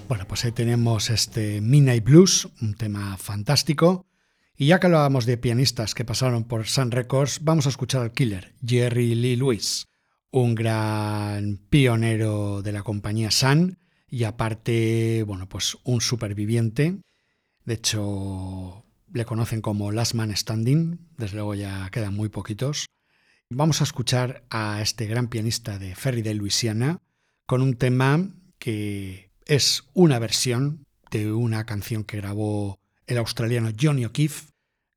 Bueno, 0.08 0.28
pues 0.28 0.44
ahí 0.46 0.52
tenemos 0.52 1.12
este 1.12 1.62
Midnight 1.62 2.04
Blues, 2.04 2.50
un 2.64 2.74
tema 2.74 3.18
fantástico. 3.18 4.08
Y 4.58 4.66
ya 4.68 4.80
que 4.80 4.88
hablábamos 4.88 5.28
de 5.28 5.38
pianistas 5.38 5.94
que 5.94 6.04
pasaron 6.04 6.46
por 6.46 6.66
Sun 6.66 6.90
Records, 6.90 7.44
vamos 7.44 7.68
a 7.68 7.70
escuchar 7.70 8.02
al 8.02 8.12
killer, 8.12 8.56
Jerry 8.66 9.14
Lee 9.14 9.36
Lewis 9.36 9.93
un 10.34 10.56
gran 10.56 11.58
pionero 11.70 12.64
de 12.64 12.72
la 12.72 12.82
compañía 12.82 13.30
Sun 13.30 13.78
y 14.10 14.24
aparte, 14.24 15.24
bueno, 15.28 15.48
pues 15.48 15.78
un 15.84 16.02
superviviente. 16.02 16.98
De 17.66 17.76
hecho, 17.76 18.84
le 19.14 19.26
conocen 19.26 19.62
como 19.62 19.92
Last 19.92 20.16
Man 20.16 20.36
Standing, 20.36 21.00
desde 21.18 21.36
luego 21.36 21.54
ya 21.54 21.88
quedan 21.92 22.16
muy 22.16 22.30
poquitos. 22.30 22.88
Vamos 23.52 23.82
a 23.82 23.84
escuchar 23.84 24.44
a 24.50 24.82
este 24.82 25.06
gran 25.06 25.28
pianista 25.28 25.78
de 25.78 25.96
Ferry 25.96 26.24
de 26.24 26.34
Luisiana 26.34 26.98
con 27.46 27.62
un 27.62 27.76
tema 27.76 28.28
que 28.58 29.32
es 29.46 29.84
una 29.94 30.18
versión 30.18 30.84
de 31.12 31.32
una 31.32 31.66
canción 31.68 32.04
que 32.04 32.18
grabó 32.18 32.80
el 33.06 33.20
australiano 33.20 33.70
Johnny 33.80 34.06
O'Keefe, 34.06 34.50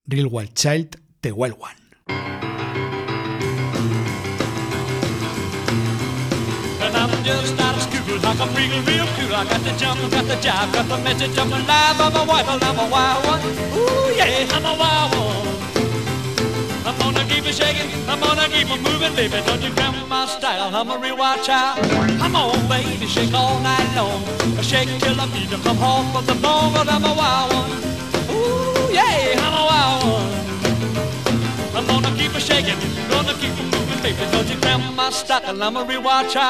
Real 0.07 0.29
Wild 0.31 0.55
Child, 0.55 0.99
The 1.21 1.33
Wild 1.33 1.57
One. 1.59 2.46
I'm 7.13 7.23
just 7.23 7.61
out 7.61 7.77
of 7.77 7.83
school, 7.83 8.19
I'm 8.19 8.51
real, 8.55 8.83
real 8.83 9.07
cool. 9.15 9.35
I 9.35 9.45
got 9.45 9.63
the 9.63 9.73
jump, 9.79 10.01
got 10.11 10.27
the 10.27 10.35
jive, 10.43 10.73
got 10.73 10.89
the 10.89 10.99
message 10.99 11.39
of 11.39 11.49
my 11.49 11.61
life. 11.65 12.01
I'm 12.01 12.17
a 12.17 12.25
wife, 12.27 12.49
and 12.49 12.63
I'm 12.63 12.79
a 12.79 12.89
wild 12.91 13.25
one. 13.27 13.43
Ooh, 13.79 14.11
yeah, 14.17 14.47
I'm 14.51 14.65
a 14.65 14.75
wild 14.75 15.15
one. 15.15 15.47
I'm 16.87 16.99
gonna 16.99 17.25
keep 17.31 17.47
it 17.47 17.55
shaking, 17.55 17.91
I'm 18.09 18.19
gonna 18.19 18.49
keep 18.49 18.69
it 18.71 18.81
moving, 18.83 19.15
baby. 19.15 19.39
Don't 19.47 19.63
you 19.63 19.71
grab 19.75 19.95
my 20.09 20.27
style, 20.27 20.75
I'm 20.75 20.91
a 20.91 20.99
real 20.99 21.17
wild 21.17 21.45
child. 21.45 21.79
Come 22.19 22.35
on, 22.35 22.67
baby, 22.67 23.07
shake 23.07 23.35
all 23.35 23.61
night 23.61 23.89
long. 23.95 24.23
I 24.59 24.63
shake 24.63 24.89
till 24.99 25.21
I 25.21 25.27
feel 25.29 25.47
you 25.51 25.63
come 25.63 25.77
home 25.77 26.11
from 26.13 26.27
the 26.27 26.35
bone, 26.35 26.73
but 26.75 26.89
I'm 26.89 27.05
a 27.05 27.15
wild 27.15 27.53
one. 27.53 27.71
Ooh, 28.35 28.93
yeah, 28.93 29.39
I'm 29.47 29.55
a 29.63 29.65
wild 29.71 30.03
one. 30.17 30.35
I'm 31.77 31.87
gonna 31.87 32.11
keep 32.19 32.35
it 32.35 32.43
shaking, 32.43 32.79
gonna 33.09 33.35
keep 33.35 33.55
it 33.55 33.76
baby. 34.15 34.51
You 34.51 34.61
grab 34.61 34.81
my 34.95 35.11
style, 35.11 35.63
I'm 35.63 35.77
a 35.77 35.85
real 35.85 36.03
wild. 36.03 36.33
Yeah. 36.35 36.43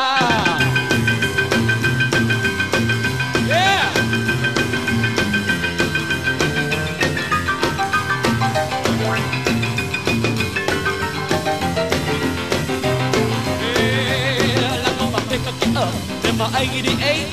I'm 14.86 14.96
gonna 14.98 15.20
pick 15.30 15.44
a 15.46 15.52
up 15.78 15.94
in 16.24 16.36
my 16.36 16.46
88. 16.58 17.28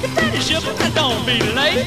Get 0.00 0.16
ready, 0.16 0.40
ship, 0.40 0.64
and 0.84 0.94
don't 0.94 1.24
be 1.26 1.38
late. 1.58 1.86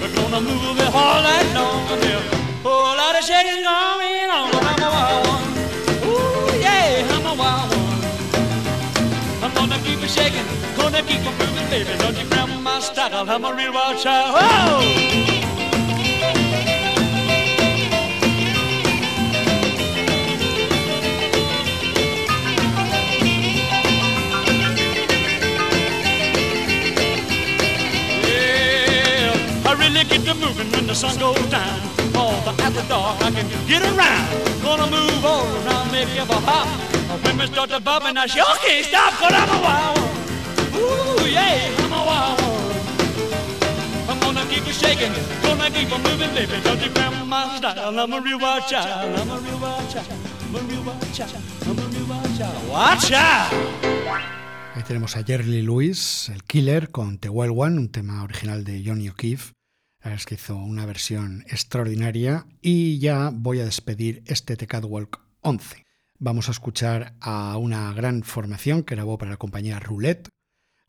We're 0.00 0.14
gonna 0.14 0.40
move 0.40 0.78
it 0.78 0.94
all 0.94 1.22
night 1.22 1.48
long. 1.54 1.86
A 1.88 2.68
whole 2.68 2.96
lot 2.96 3.16
of 3.18 3.24
shaking 3.24 3.62
going 3.62 4.30
on. 4.30 5.25
Keep 9.86 10.02
it 10.02 10.10
shaking, 10.10 10.46
gonna 10.76 11.02
keep 11.02 11.22
it 11.22 11.34
moving, 11.38 11.68
baby. 11.70 11.92
Don't 11.98 12.16
you 12.18 12.28
grab 12.28 12.48
my 12.62 12.80
style, 12.80 13.28
I'm 13.30 13.44
a 13.44 13.54
real 13.54 13.72
wild 13.72 13.98
child. 14.02 14.34
Whoa! 14.34 15.36
Get 30.08 30.24
to 30.26 30.34
moving 30.34 30.70
when 30.72 30.86
the 30.86 30.94
sun 30.94 31.18
goes 31.18 31.44
down. 31.50 31.80
All 32.14 32.38
the 32.42 32.52
after 32.62 32.86
dark, 32.86 33.20
I 33.22 33.30
can 33.30 33.48
get 33.66 33.82
around. 33.82 34.62
Gonna 34.62 34.88
move 34.88 35.24
all 35.24 35.46
around, 35.64 35.90
make 35.90 36.14
you 36.14 36.22
a 36.22 36.40
hop. 36.46 36.85
Bump, 37.36 38.04
and 38.04 38.18
I 38.18 38.26
keep 44.48 44.66
it 44.66 44.74
shaking, 44.74 45.12
gonna 45.42 45.70
keep 45.70 45.88
you 45.88 45.96
a 45.96 45.98
real! 45.98 46.56
Ahí 54.74 54.82
tenemos 54.86 55.16
a 55.16 55.24
Jerry 55.24 55.62
Lewis, 55.62 56.30
el 56.30 56.42
killer, 56.44 56.90
con 56.90 57.18
The 57.18 57.28
Wild 57.28 57.54
One, 57.56 57.78
un 57.78 57.90
tema 57.90 58.22
original 58.22 58.64
de 58.64 58.82
Johnny 58.84 59.08
O'Keefe. 59.08 59.52
Es 60.04 60.24
que 60.24 60.36
hizo 60.36 60.56
una 60.56 60.86
versión 60.86 61.44
extraordinaria. 61.48 62.46
Y 62.62 62.98
ya 62.98 63.30
voy 63.32 63.60
a 63.60 63.64
despedir 63.64 64.22
este 64.26 64.56
The 64.56 64.66
Catwalk 64.66 65.20
11. 65.40 65.85
Vamos 66.18 66.48
a 66.48 66.52
escuchar 66.52 67.14
a 67.20 67.58
una 67.58 67.92
gran 67.92 68.22
formación 68.22 68.82
que 68.82 68.94
grabó 68.94 69.18
para 69.18 69.32
la 69.32 69.36
compañía 69.36 69.78
Roulette. 69.78 70.30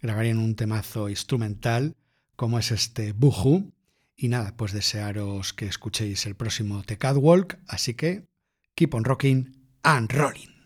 Grabarían 0.01 0.37
un 0.37 0.55
temazo 0.55 1.09
instrumental 1.09 1.95
como 2.35 2.59
es 2.59 2.71
este 2.71 3.11
Boohoo. 3.11 3.73
Y 4.15 4.29
nada, 4.29 4.55
pues 4.55 4.71
desearos 4.71 5.53
que 5.53 5.65
escuchéis 5.65 6.25
el 6.25 6.35
próximo 6.35 6.81
The 6.83 6.97
Catwalk. 6.97 7.59
Así 7.67 7.93
que 7.93 8.25
keep 8.75 8.93
on 8.93 9.03
rocking 9.03 9.67
and 9.83 10.11
rolling. 10.11 10.56